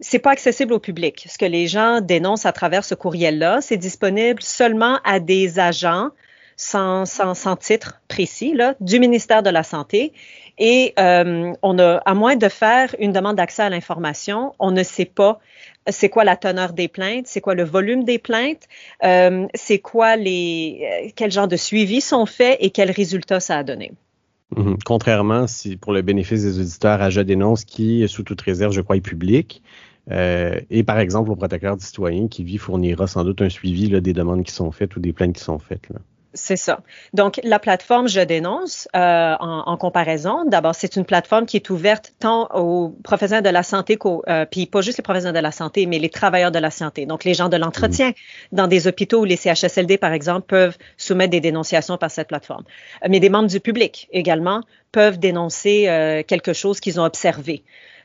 [0.00, 1.26] C'est pas accessible au public.
[1.30, 6.10] Ce que les gens dénoncent à travers ce courriel-là, c'est disponible seulement à des agents
[6.56, 10.12] sans, sans, sans titre précis là, du ministère de la Santé.
[10.58, 14.82] Et euh, on a, à moins de faire une demande d'accès à l'information, on ne
[14.82, 15.40] sait pas
[15.90, 18.62] c'est quoi la teneur des plaintes, c'est quoi le volume des plaintes,
[19.04, 23.58] euh, c'est quoi les, euh, quel genre de suivi sont faits et quels résultats ça
[23.58, 23.92] a donné.
[24.56, 24.78] Mhm.
[24.84, 28.80] Contrairement, si pour le bénéfice des auditeurs à Je dénonce, qui, sous toute réserve, je
[28.80, 29.62] crois, est public,
[30.10, 34.12] et par exemple au protecteur du citoyen qui, lui, fournira sans doute un suivi des
[34.12, 35.88] demandes qui sont faites ou des plaintes qui sont faites.
[36.34, 36.80] C'est ça.
[37.12, 42.12] Donc, la plateforme Je dénonce, euh, en, comparaison, d'abord, c'est une plateforme qui est ouverte
[42.18, 45.52] tant aux professionnels de la santé qu'aux, euh, puis pas juste les professionnels de la
[45.52, 47.06] santé, mais les travailleurs de la santé.
[47.06, 48.12] Donc, les gens de l'entretien mmh.
[48.56, 52.64] dans des hôpitaux ou les CHSLD, par exemple, peuvent soumettre des dénonciations par cette plateforme.
[53.04, 57.62] Euh, mais des membres du public également peuvent dénoncer euh, quelque chose qu'ils ont observé.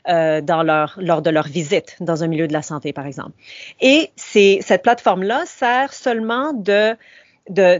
[0.08, 3.32] Euh, dans leur, lors de leur visite dans un milieu de la santé, par exemple.
[3.82, 6.96] Et c'est, cette plateforme-là sert seulement de
[7.50, 7.78] de,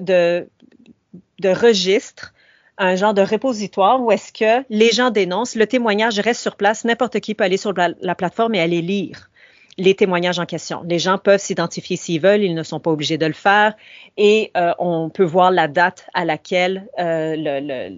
[1.39, 2.35] de, registre,
[2.79, 6.85] un genre de repositoire où est-ce que les gens dénoncent, le témoignage reste sur place,
[6.85, 9.31] n'importe qui peut aller sur la, plateforme et aller lire
[9.79, 10.83] les témoignages en question.
[10.87, 13.75] Les gens peuvent s'identifier s'ils veulent, ils ne sont pas obligés de le faire
[14.17, 17.91] et euh, on peut voir la date à laquelle euh,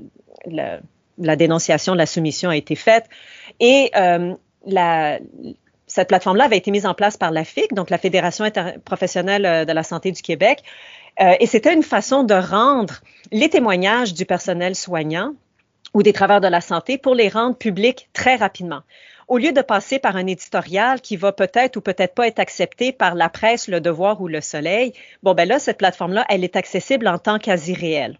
[1.18, 3.06] la dénonciation, la soumission a été faite.
[3.58, 4.34] Et euh,
[5.86, 8.44] cette plateforme-là avait été mise en place par la FIC, donc la Fédération
[8.84, 10.62] professionnelle de la santé du Québec,
[11.20, 13.00] euh, et c'était une façon de rendre
[13.30, 15.34] les témoignages du personnel soignant
[15.94, 18.80] ou des travailleurs de la santé pour les rendre publics très rapidement.
[19.28, 22.92] Au lieu de passer par un éditorial qui va peut-être ou peut-être pas être accepté
[22.92, 24.92] par la presse, le devoir ou le soleil,
[25.22, 28.18] bon ben là, cette plateforme-là, elle est accessible en temps quasi réel.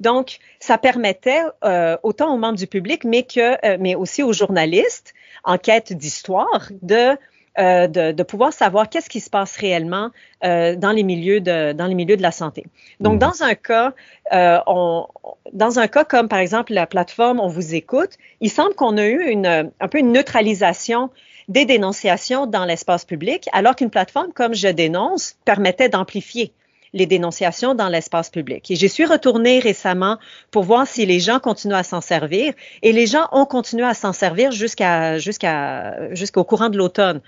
[0.00, 4.32] Donc, ça permettait euh, autant aux membres du public, mais que, euh, mais aussi aux
[4.32, 5.14] journalistes
[5.44, 7.16] en quête d'histoire de
[7.58, 10.10] euh, de, de, pouvoir savoir qu'est-ce qui se passe réellement
[10.42, 12.64] euh, dans les milieux de dans les milieux de la santé.
[12.98, 13.18] Donc, mmh.
[13.18, 13.92] dans un cas,
[14.32, 15.06] euh, on,
[15.52, 19.04] dans un cas comme par exemple la plateforme On vous écoute, il semble qu'on a
[19.04, 21.10] eu une un peu une neutralisation
[21.48, 26.54] des dénonciations dans l'espace public, alors qu'une plateforme comme Je dénonce permettait d'amplifier
[26.92, 28.70] les dénonciations dans l'espace public.
[28.70, 30.18] Et j'y suis retournée récemment
[30.50, 32.52] pour voir si les gens continuent à s'en servir.
[32.82, 37.20] Et les gens ont continué à s'en servir jusqu'à jusqu'à jusqu'au courant de l'automne.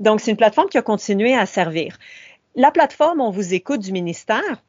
[0.00, 1.98] Donc, c'est une plateforme qui a continué à servir.
[2.56, 4.62] La plateforme On vous écoute du ministère,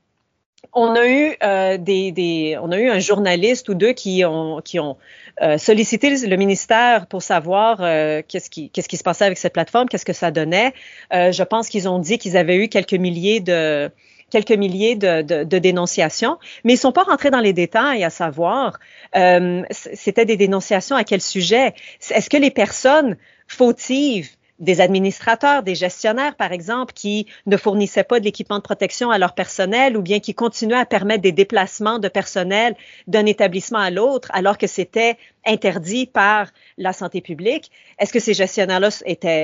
[0.72, 4.62] on a eu euh, des, des, on a eu un journaliste ou deux qui ont,
[4.62, 4.98] qui ont
[5.42, 9.54] euh, sollicité le ministère pour savoir euh, qu'est-ce qui, qu'est-ce qui se passait avec cette
[9.54, 10.74] plateforme, qu'est-ce que ça donnait.
[11.12, 13.92] Je pense qu'ils ont dit qu'ils avaient eu quelques milliers de,
[14.34, 18.80] quelques milliers de, dénonciations, mais ils sont pas rentrés dans les détails, à savoir,
[19.16, 21.76] euh, c'était des dénonciations à quel sujet?
[22.10, 23.16] Est-ce que les personnes
[23.48, 29.10] fautives des administrateurs, des gestionnaires, par exemple, qui ne fournissaient pas de l'équipement de protection
[29.10, 32.76] à leur personnel ou bien qui continuaient à permettre des déplacements de personnel
[33.08, 36.48] d'un établissement à l'autre alors que c'était interdit par
[36.78, 37.72] la santé publique.
[38.00, 38.90] Est-ce que ces gestionnaires-là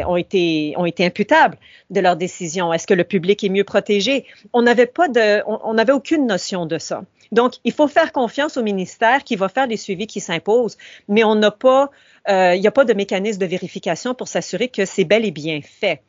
[0.07, 1.57] ont, été, ont été imputables
[1.89, 2.72] de leurs décisions?
[2.72, 4.26] Est-ce que le public est mieux protégé?
[4.53, 7.03] On n'avait pas de, on n'avait aucune notion de ça.
[7.32, 11.24] Donc, il faut faire confiance au ministère qui va faire les suivis qui s'imposent, mais
[11.24, 11.91] on n'a pas,
[12.30, 15.32] euh, il n'y a pas de mécanisme de vérification pour s'assurer que c'est bel et
[15.32, 16.01] bien fait.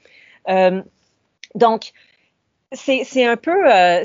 [0.49, 0.83] Euh,
[1.55, 1.93] donc,
[2.73, 4.05] c'est un peu, euh,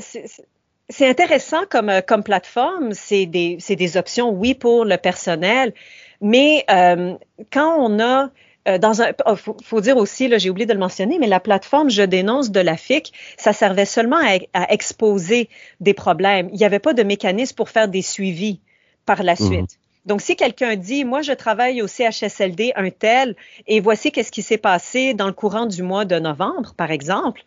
[0.88, 2.92] c'est intéressant comme, comme plateforme.
[2.92, 5.72] C'est des, des, options, oui, pour le personnel,
[6.20, 8.30] mais quand on a
[8.66, 11.88] euh, dans un, oh, faut, dire aussi, j'ai oublié de le mentionner, mais la plateforme
[11.88, 14.18] Je dénonce de la FIC, ça servait seulement
[14.54, 15.48] à, exposer
[15.80, 16.48] des problèmes.
[16.52, 18.60] Il n'y avait pas de mécanisme pour faire des suivis
[19.04, 19.46] par la mhm.
[19.46, 19.78] suite.
[20.06, 23.36] Donc, si quelqu'un dit, moi, je travaille au CHSLD un tel,
[23.66, 27.42] et voici qu'est-ce qui s'est passé dans le courant du mois de novembre, par exemple,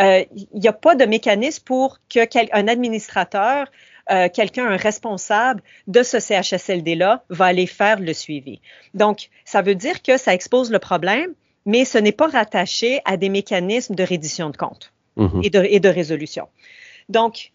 [0.00, 3.66] euh, il n'y a pas de mécanisme pour qu'un administrateur
[4.10, 8.60] euh, quelqu'un, un responsable de ce CHSLD-là, va aller faire le suivi.
[8.94, 11.34] Donc, ça veut dire que ça expose le problème,
[11.66, 15.42] mais ce n'est pas rattaché à des mécanismes de reddition de comptes mhm.
[15.44, 16.48] et, de, résolution.
[17.10, 17.52] Donc,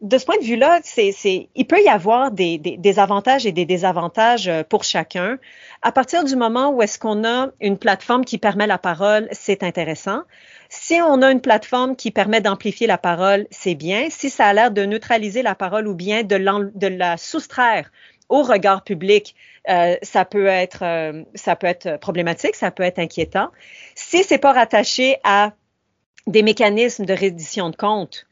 [0.00, 4.62] de ce point de vue-là, il peut y avoir des, avantages et des désavantages euh,
[4.62, 5.38] pour chacun.
[5.82, 9.62] À partir du moment où est-ce qu'on a une plateforme qui permet la parole, c'est
[9.62, 10.22] intéressant.
[10.68, 14.06] Si on a une plateforme qui permet d'amplifier la parole, c'est bien.
[14.10, 16.36] Si ça a l'air de neutraliser la parole ou bien de,
[16.86, 17.90] la soustraire
[18.28, 19.34] au regard public,
[19.68, 23.48] euh, ça peut être euh, problématique, ça peut être inquiétant.
[23.96, 25.52] Si c'est pas rattaché à
[26.28, 28.27] des mécanismes de reddition de comptes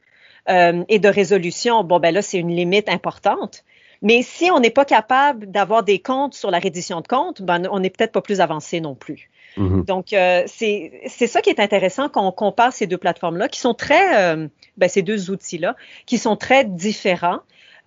[0.49, 3.65] euh, et de résolution, bon ben là c'est une limite importante.
[4.03, 7.67] Mais si on n'est pas capable d'avoir des comptes sur la reddition de comptes, ben
[7.71, 9.31] on n'est peut-être pas plus avancé non plus.
[9.57, 9.85] Mm-hmm.
[9.85, 13.75] Donc, euh, c'est ça qui est intéressant quand on compare ces deux plateformes-là, qui sont
[13.75, 17.41] très, euh, ben, ces deux outils-là, qui sont très différents.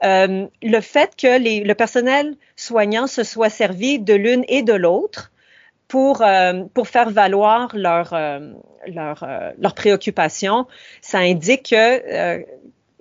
[0.04, 4.74] Euh, le fait que les, le personnel soignant se soit servi de l'une et de
[4.74, 5.32] l'autre
[5.90, 8.14] pour, euh, pour faire valoir leurs
[8.88, 9.28] leur,
[9.58, 10.66] leur préoccupations,
[11.02, 12.46] ça indique que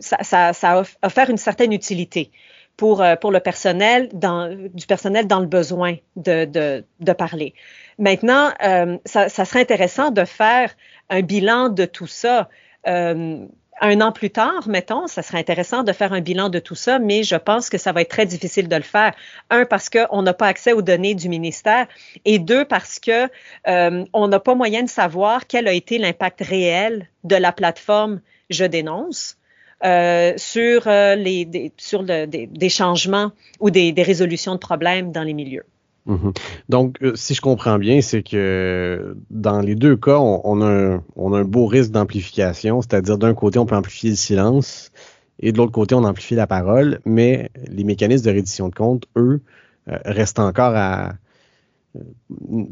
[0.00, 2.32] ça, ça, ça a une certaine utilité
[2.76, 7.54] pour, pour le personnel, dans, du personnel dans le besoin de, de, de parler.
[7.98, 10.74] Maintenant, euh, ça, serait intéressant de faire
[11.10, 12.48] un bilan de tout ça.
[13.82, 16.74] Euh, un an plus tard, mettons, ça serait intéressant de faire un bilan de tout
[16.74, 19.14] ça, mais je pense que ça va être très difficile de le faire.
[19.50, 21.86] Un, parce qu'on n'a pas accès aux données du ministère,
[22.24, 23.28] et deux, parce que
[23.66, 28.20] euh, on n'a pas moyen de savoir quel a été l'impact réel de la plateforme
[28.50, 29.36] Je dénonce.
[29.82, 35.64] sur les sur des, changements ou des résolutions de problèmes dans les milieux.
[36.08, 36.32] Mhm.
[36.70, 41.44] Donc, euh, si je comprends bien, c'est que dans les deux cas, on, a, un,
[41.44, 44.90] beau risque d'amplification, c'est-à-dire d'un côté, on peut amplifier le silence
[45.38, 49.04] et de l'autre côté, on amplifie la parole, mais les mécanismes de reddition de compte,
[49.16, 49.42] eux,
[49.88, 51.12] euh, restent encore à,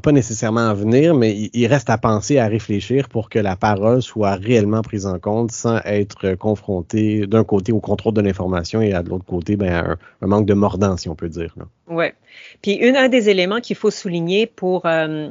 [0.03, 4.03] pas nécessairement à venir, mais il reste à penser, à réfléchir pour que la parole
[4.03, 8.93] soit réellement prise en compte sans être confrontée d'un côté au contrôle de l'information et
[8.93, 11.55] à de l'autre côté ben, à un, manque de mordant, si on peut dire.
[11.89, 12.07] Oui.
[12.63, 15.31] Puis un des éléments qu'il faut souligner pour euh,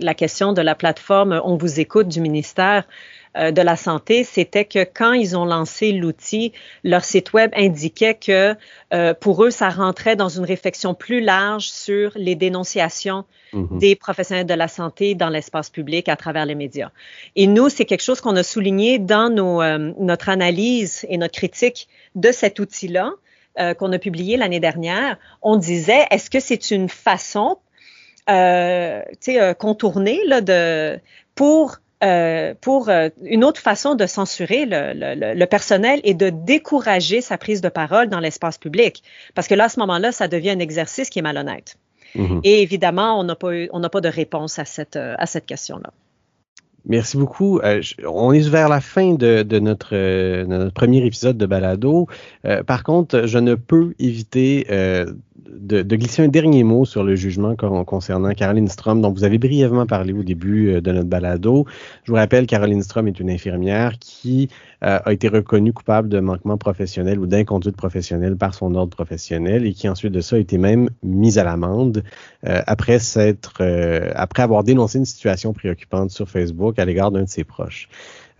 [0.00, 4.64] la question de la plateforme On vous écoute du ministère, euh, de la santé, c'était
[4.64, 6.52] que quand ils ont lancé l'outil,
[6.84, 8.54] leur site web indiquait que
[8.94, 13.78] euh, pour eux, ça rentrait dans une réflexion plus large sur les dénonciations mhm.
[13.78, 16.90] des professionnels de la santé dans l'espace public à travers les médias.
[17.34, 21.34] Et nous, c'est quelque chose qu'on a souligné dans nos, euh, notre analyse et notre
[21.34, 23.12] critique de cet outil-là
[23.78, 25.16] qu'on a publié l'année dernière.
[25.40, 27.56] On disait, est-ce que c'est une façon
[28.28, 29.02] euh,
[29.58, 30.98] contournée là, de,
[31.34, 37.38] pour euh, pour euh, une autre façon de censurer le, personnel et de décourager sa
[37.38, 39.02] prise de parole dans l'espace public.
[39.34, 41.78] Parce que là, à ce moment-là, ça devient un exercice qui est malhonnête.
[42.14, 42.40] Mm-hmm.
[42.44, 45.90] Et évidemment, on n'a pas, on pas de réponse à cette, à cette question-là.
[46.84, 47.60] Merci beaucoup.
[47.60, 52.08] Euh, on est vers la fin de, notre, notre, premier épisode de Balado.
[52.66, 54.66] par contre, je ne peux éviter
[55.44, 59.86] de, glisser un dernier mot sur le jugement concernant Caroline Strom, dont vous avez brièvement
[59.86, 61.66] parlé au début euh, de notre balado.
[62.04, 64.48] Je vous rappelle, Caroline Strom est une infirmière qui
[64.84, 69.66] euh, a été reconnue coupable de manquement professionnel ou d'inconduite professionnelle par son ordre professionnel
[69.66, 72.02] et qui ensuite de ça a été même mise à l'amende
[72.46, 72.98] euh, après
[74.14, 77.88] après avoir dénoncé une situation préoccupante sur Facebook à l'égard d'un de ses proches.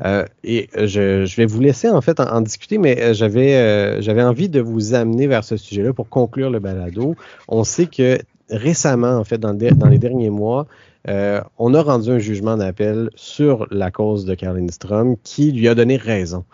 [0.05, 4.03] Euh, et je, je, vais vous laisser en fait en, discuter, mais euh, j'avais euh,
[4.03, 7.17] j'avais envie de vous amener vers ce sujet-là pour conclure le balado.
[7.49, 8.19] On sait que
[8.51, 10.67] récemment, en fait, dans, les derniers mois,
[11.09, 15.69] euh, on a rendu un jugement d'appel sur la cause de Caroline Strom qui lui
[15.69, 16.45] a donné raison.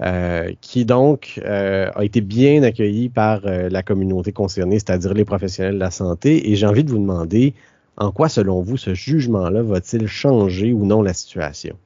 [0.00, 5.74] Euh, qui donc euh, a été bien accueilli par la communauté concernée, c'est-à-dire les professionnels
[5.74, 6.50] de la santé.
[6.50, 7.54] Et j'ai envie de vous demander,
[7.96, 11.76] en quoi, selon vous, ce jugement-là va-t-il changer ou non la situation?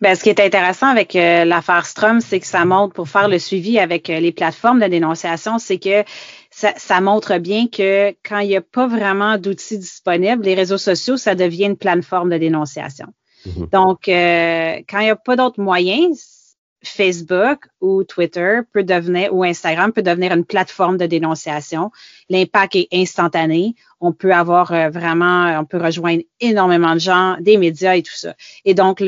[0.00, 3.38] Ben, ce qui est intéressant avec l'affaire Strom, c'est que ça montre, pour faire le
[3.38, 6.04] suivi avec les plateformes de dénonciation, c'est que
[6.50, 11.16] ça, montre bien que quand il n'y a pas vraiment d'outils disponibles, les réseaux sociaux,
[11.16, 13.06] ça devient une plateforme de dénonciation.
[13.46, 13.68] Mhm.
[13.72, 16.44] Donc, euh, quand il n'y a pas d'autres moyens,
[16.84, 21.90] Facebook ou Twitter peut devenir ou Instagram peut devenir une plateforme de dénonciation.
[22.28, 27.56] L'impact est instantané on peut avoir euh, vraiment, on peut rejoindre énormément de gens, des
[27.56, 28.34] médias et tout ça.
[28.64, 29.02] Et donc,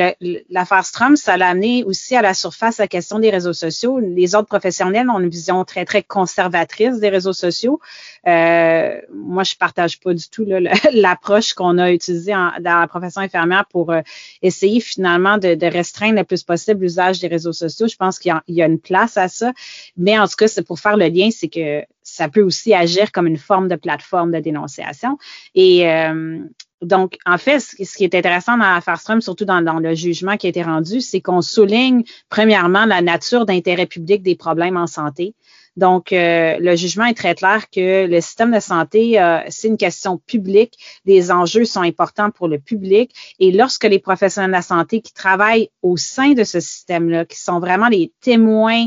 [0.50, 3.98] l'affaire Strom, ça l'a amené aussi à la surface la question des réseaux sociaux.
[3.98, 7.80] Les autres professionnels ont une vision très, très conservatrice des réseaux sociaux.
[8.26, 10.46] Euh, moi, je partage pas du tout
[10.92, 14.00] l'approche qu'on a utilisée dans la profession infirmière pour euh,
[14.42, 17.88] essayer finalement de, restreindre le plus possible l'usage des réseaux sociaux.
[17.88, 19.52] Je pense qu'il y, y, a une place à ça.
[19.96, 23.10] Mais en tout cas, c'est pour faire le lien, c'est que ça peut aussi agir
[23.10, 25.18] comme une forme de plateforme de dénonciation.
[25.56, 26.38] Et euh,
[26.80, 30.46] donc, en fait, ce, qui est intéressant dans l'affaire Strom, surtout dans, le jugement qui
[30.46, 35.34] a été rendu, c'est qu'on souligne premièrement la nature d'intérêt public des problèmes en santé.
[35.76, 39.76] Donc, euh, le jugement est très clair que le système de santé, euh, c'est une
[39.76, 40.78] question publique.
[41.04, 43.12] Les enjeux sont importants pour le public.
[43.40, 47.38] Et lorsque les professionnels de la santé qui travaillent au sein de ce système-là, qui
[47.38, 48.86] sont vraiment les témoins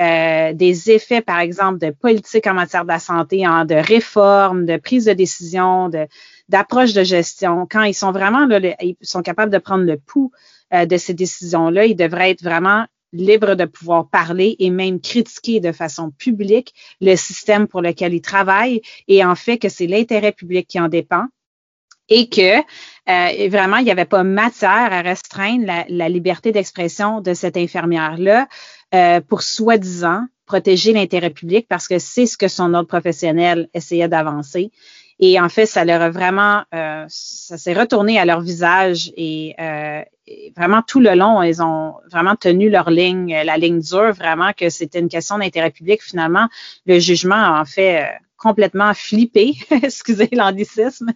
[0.00, 4.64] euh, des effets, par exemple, de politique en matière de la santé, en, de réforme,
[4.64, 6.06] de prise de décision, de,
[6.48, 10.30] d'approche de gestion, quand ils sont vraiment là, ils sont capables de prendre le pouls
[10.72, 15.60] euh, de ces décisions-là, ils devraient être vraiment libres de pouvoir parler et même critiquer
[15.60, 20.30] de façon publique le système pour lequel ils travaillent et en fait que c'est l'intérêt
[20.30, 21.24] public qui en dépend
[22.10, 27.20] et que euh, vraiment, il n'y avait pas matière à restreindre la, la liberté d'expression
[27.20, 28.48] de cette infirmière-là
[28.92, 34.08] euh, pour soi-disant protéger l'intérêt public parce que c'est ce que son ordre professionnel essayait
[34.08, 34.72] d'avancer.
[35.20, 39.54] Et en fait, ça leur a vraiment, euh, ça s'est retourné à leur visage et,
[39.60, 40.02] euh,
[40.56, 44.70] vraiment tout le long, ils ont vraiment tenu leur ligne, la ligne dure, vraiment que
[44.70, 46.02] c'était une question d'intérêt public.
[46.02, 46.48] Finalement,
[46.86, 51.12] le jugement a en fait complètement flippé, excusez l'anglicisme,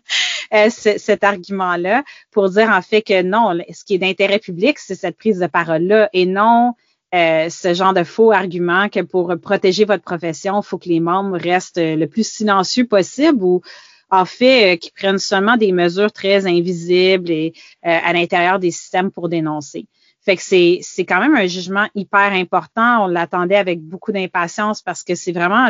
[0.69, 5.17] cet argument-là, pour dire en fait que non, ce qui est d'intérêt public, c'est cette
[5.17, 6.75] prise de parole-là et non
[7.15, 11.01] euh, ce genre de faux argument que pour protéger votre profession, il faut que les
[11.01, 13.63] membres restent le plus silencieux possible ou
[14.11, 17.53] en fait euh, qu'ils prennent seulement des mesures très invisibles et
[17.87, 19.87] euh, à l'intérieur des systèmes pour dénoncer.
[20.25, 23.05] Fait que c'est, c'est quand même un jugement hyper important.
[23.05, 25.69] On l'attendait avec beaucoup d'impatience parce que c'est vraiment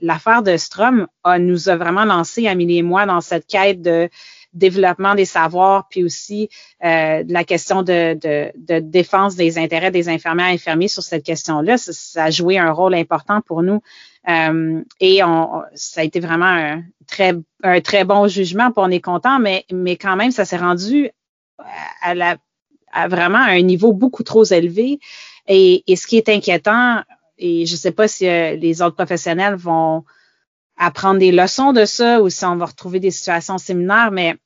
[0.00, 4.08] l'affaire de Strom a, nous a vraiment lancé, Amélie et moi, dans cette quête de
[4.52, 6.48] développement des savoirs, puis aussi
[6.84, 11.24] euh, la question de, de, de, défense des intérêts des infirmières et infirmiers sur cette
[11.24, 11.78] question-là.
[11.78, 13.80] Ça, a joué un rôle important pour nous.
[14.28, 18.90] Euh, et on, ça a été vraiment un très, un très bon jugement, puis on
[18.90, 21.10] est content, mais, mais quand même, ça s'est rendu
[22.02, 22.36] à, la,
[22.92, 24.98] à vraiment un niveau beaucoup trop élevé.
[25.46, 27.02] Et, et ce qui est inquiétant,
[27.38, 30.04] et je ne sais pas si euh, les autres professionnels vont
[30.80, 34.36] apprendre des leçons de ça ou si on va retrouver des situations similaires, mais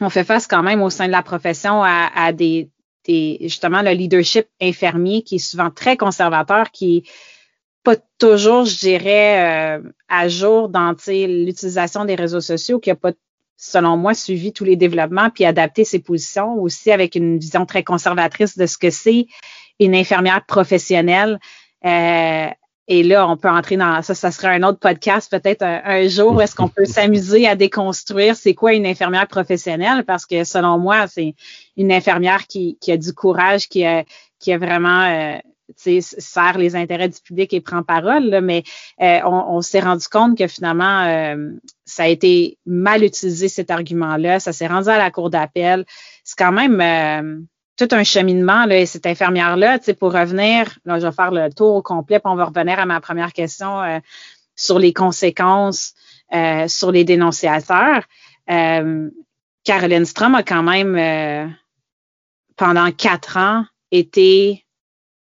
[0.00, 2.70] on fait face quand même au sein de la profession à, des,
[3.06, 7.02] justement le leadership infirmier qui est souvent très conservateur, qui est
[7.82, 13.12] pas toujours, je dirais, euh, à jour dans l'utilisation des réseaux sociaux, qui a pas,
[13.58, 17.84] selon moi, suivi tous les développements puis adapté ses positions aussi avec une vision très
[17.84, 19.26] conservatrice de ce que c'est
[19.78, 21.38] une infirmière professionnelle.
[21.84, 22.48] Euh,
[22.86, 26.42] et là, on peut entrer dans ça, ça serait un autre podcast peut-être un, jour
[26.42, 30.04] est-ce qu'on peut s'amuser à déconstruire c'est quoi une infirmière professionnelle?
[30.04, 31.34] Parce que selon moi, c'est
[31.76, 34.04] une infirmière qui, qui, a du courage, qui a,
[34.38, 35.38] qui a vraiment euh,
[35.76, 38.62] sert les intérêts du public et prend parole, mais
[39.00, 41.52] euh, on, s'est rendu compte que finalement, euh,
[41.84, 45.84] ça a été mal utilisé cet argument-là, ça s'est rendu à la cour d'appel.
[46.22, 47.40] C'est quand même euh,
[47.76, 51.32] tout un cheminement, là, et cette infirmière-là, tu sais, pour revenir, là, je vais faire
[51.32, 53.98] le tour au complet, puis on va revenir à ma première question euh,
[54.54, 55.94] sur les conséquences
[56.32, 58.04] euh, sur les dénonciateurs.
[58.50, 59.10] Euh,
[59.64, 61.56] Caroline Strom a quand même,
[62.56, 64.64] pendant quatre ans, été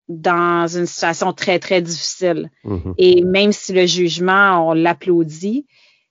[0.08, 2.50] dans une situation très, très difficile.
[2.64, 2.94] Mm-hmm.
[2.96, 5.66] Et même si le jugement, on l'applaudit,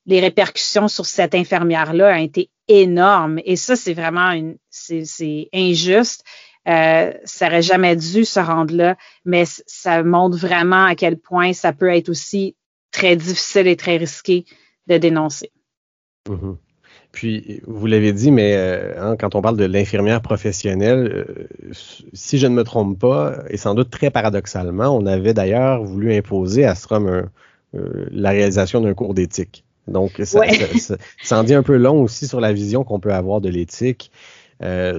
[0.06, 3.40] les répercussions sur cette infirmière-là ont été énormes.
[3.44, 6.24] Et ça, c'est vraiment une, c'est injuste.
[6.68, 8.96] Euh, ça n'aurait jamais dû se rendre là,
[9.26, 12.56] mais ça montre vraiment à quel point ça peut être aussi
[12.92, 14.46] très difficile et très risqué
[14.88, 15.52] de dénoncer.
[16.30, 16.58] Mm-hmm.
[17.12, 21.74] Puis, vous l'avez dit, mais euh, hein, quand on parle de l'infirmière professionnelle, euh,
[22.14, 26.14] si je ne me trompe pas, et sans doute très paradoxalement, on avait d'ailleurs voulu
[26.14, 27.30] imposer à Strom
[27.74, 29.64] la réalisation d'un cours d'éthique.
[29.90, 30.42] Donc, ça,
[31.24, 34.12] ça, en dit un peu long aussi sur la vision qu'on peut avoir de l'éthique.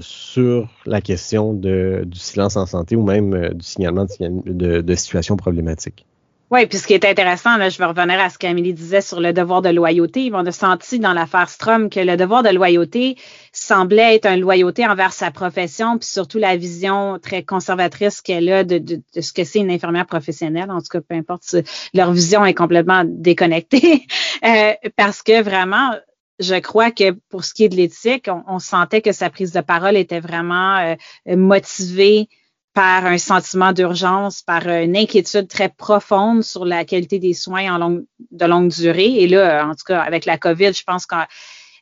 [0.01, 5.37] sur la question de, du silence en santé ou même du signalement de, de situations
[5.37, 6.07] problématiques.
[6.51, 9.21] Oui, puis ce qui est intéressant, là, je vais revenir à ce qu'Amélie disait sur
[9.21, 10.33] le devoir de loyauté.
[10.35, 13.17] On a senti dans l'affaire Strom que le devoir de loyauté
[13.53, 18.65] semblait être une loyauté envers sa profession, puis surtout la vision très conservatrice qu'elle a
[18.65, 20.73] de, ce que c'est une infirmière professionnelle.
[20.73, 21.55] En tout cas, peu importe,
[21.95, 24.09] leur vision est complètement déconnectée.
[24.45, 25.93] euh, parce que vraiment,
[26.41, 29.61] je crois que pour ce qui est de l'éthique, on, sentait que sa prise de
[29.61, 32.29] parole était vraiment euh, motivée
[32.73, 37.79] par un sentiment d'urgence, par une inquiétude très profonde sur la qualité des soins en
[37.79, 39.23] longue, de longue durée.
[39.23, 41.17] Et là, en tout cas, avec la COVID, je pense que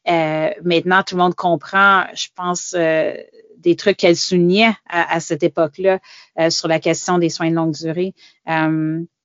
[0.09, 3.14] euh, maintenant tout le monde comprend, je pense, euh,
[3.59, 5.99] des trucs qu'elle soulignait à, cette époque-là
[6.39, 8.14] euh, sur la question des soins de longue durée.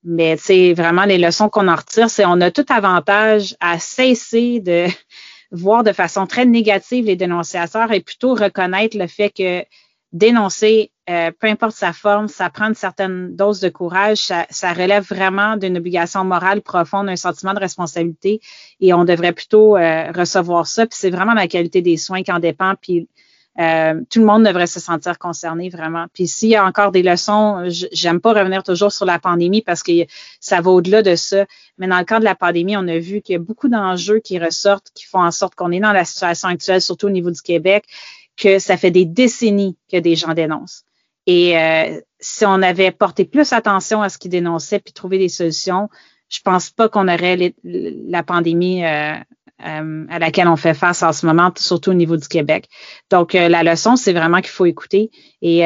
[0.03, 4.59] mais c'est vraiment les leçons qu'on en retire, c'est on a tout avantage à cesser
[4.59, 4.88] de
[5.51, 9.64] voir de façon très négative les dénonciateurs et plutôt reconnaître le fait que
[10.11, 15.04] dénoncer, euh, peu importe sa forme, ça prend une certaine dose de courage, ça, relève
[15.04, 18.39] vraiment d'une obligation morale profonde, un sentiment de responsabilité
[18.80, 20.86] et on devrait plutôt euh, recevoir ça.
[20.86, 22.76] Puis c'est vraiment la qualité des soins qui en dépend.
[22.82, 23.10] Puis
[23.60, 26.06] euh, tout le monde devrait se sentir concerné vraiment.
[26.14, 29.84] Puis s'il y a encore des leçons, j'aime pas revenir toujours sur la pandémie parce
[29.84, 29.91] que
[30.39, 31.45] ça va au-delà de ça.
[31.78, 34.20] Mais dans le cas de la pandémie, on a vu qu'il y a beaucoup d'enjeux
[34.20, 37.30] qui ressortent, qui font en sorte qu'on est dans la situation actuelle, surtout au niveau
[37.30, 37.84] du Québec
[38.38, 40.86] que ça fait des décennies que des gens dénoncent.
[41.26, 45.30] Et euh, si on avait porté plus attention à ce qu'ils dénonçaient puis trouvé des
[45.30, 45.90] solutions,
[46.30, 49.14] je pense pas qu'on aurait la pandémie euh,
[49.66, 52.68] euh, à laquelle on fait face en ce moment, surtout au niveau du Québec.
[53.10, 55.12] Donc, la leçon, c'est vraiment qu'il faut écouter
[55.42, 55.60] et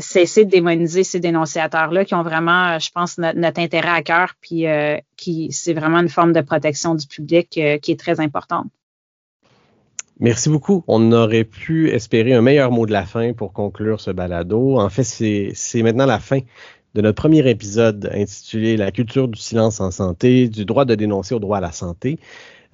[0.00, 4.64] cesser de démoniser ces dénonciateurs-là qui ont vraiment, je pense, notre, intérêt à cœur, puis
[5.16, 8.66] qui c'est vraiment une forme de protection du public qui est très importante.
[10.20, 10.84] Merci beaucoup.
[10.86, 14.78] On aurait pu espérer un meilleur mot de la fin pour conclure ce balado.
[14.78, 16.40] En fait, c'est maintenant la fin
[16.94, 21.34] de notre premier épisode intitulé La culture du silence en santé, du droit de dénoncer
[21.34, 22.20] au droit à la santé.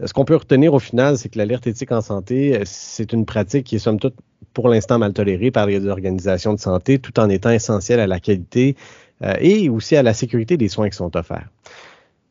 [0.05, 3.67] Ce qu'on peut retenir au final, c'est que l'alerte éthique en santé, c'est une pratique
[3.67, 4.15] qui est somme toute
[4.53, 8.21] pour l'instant mal tolérée par les organisations de santé, tout en étant essentielle à la
[8.21, 8.77] qualité
[9.23, 11.49] euh, et aussi à la sécurité des soins qui sont offerts.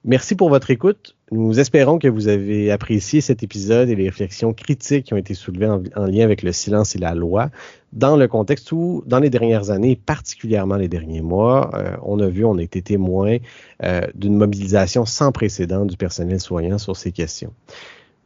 [0.05, 1.17] Merci pour votre écoute.
[1.29, 5.33] Nous espérons que vous avez apprécié cet épisode et les réflexions critiques qui ont été
[5.33, 7.49] soulevées en, lien avec le silence et la loi,
[7.91, 12.29] dans le contexte où, dans les dernières années, particulièrement les derniers mois, euh, on a
[12.29, 13.37] vu, on a été témoin
[13.83, 17.53] euh, d'une mobilisation sans précédent du personnel soignant sur ces questions.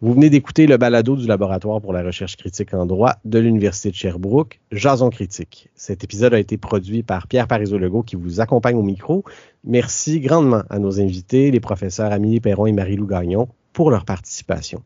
[0.03, 3.89] Vous venez d'écouter le balado du Laboratoire pour la recherche critique en droit de l'Université
[3.89, 5.69] de Sherbrooke, Jason Critique.
[5.75, 9.23] Cet épisode a été produit par Pierre Parizeau-Legault qui vous accompagne au micro.
[9.63, 14.83] Merci grandement à nos invités, les professeurs Amélie Perron et Marie-Lou Gagnon, pour leur participation.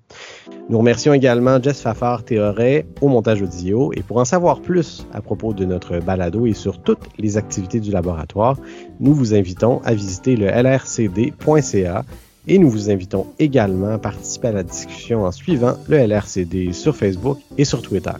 [0.69, 5.21] Nous remercions également Jess Fafard Théoret au montage audio et pour en savoir plus à
[5.23, 8.59] propos de notre balado et sur toutes les activités du laboratoire,
[8.99, 12.05] nous vous invitons à visiter le lrcd.ca
[12.47, 16.95] et nous vous invitons également à participer à la discussion en suivant le LRCD sur
[16.95, 18.11] Facebook et sur Twitter.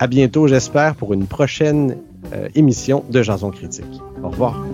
[0.00, 1.96] À bientôt, j'espère, pour une prochaine
[2.32, 4.00] euh, émission de Jason Critique.
[4.22, 4.64] Au revoir.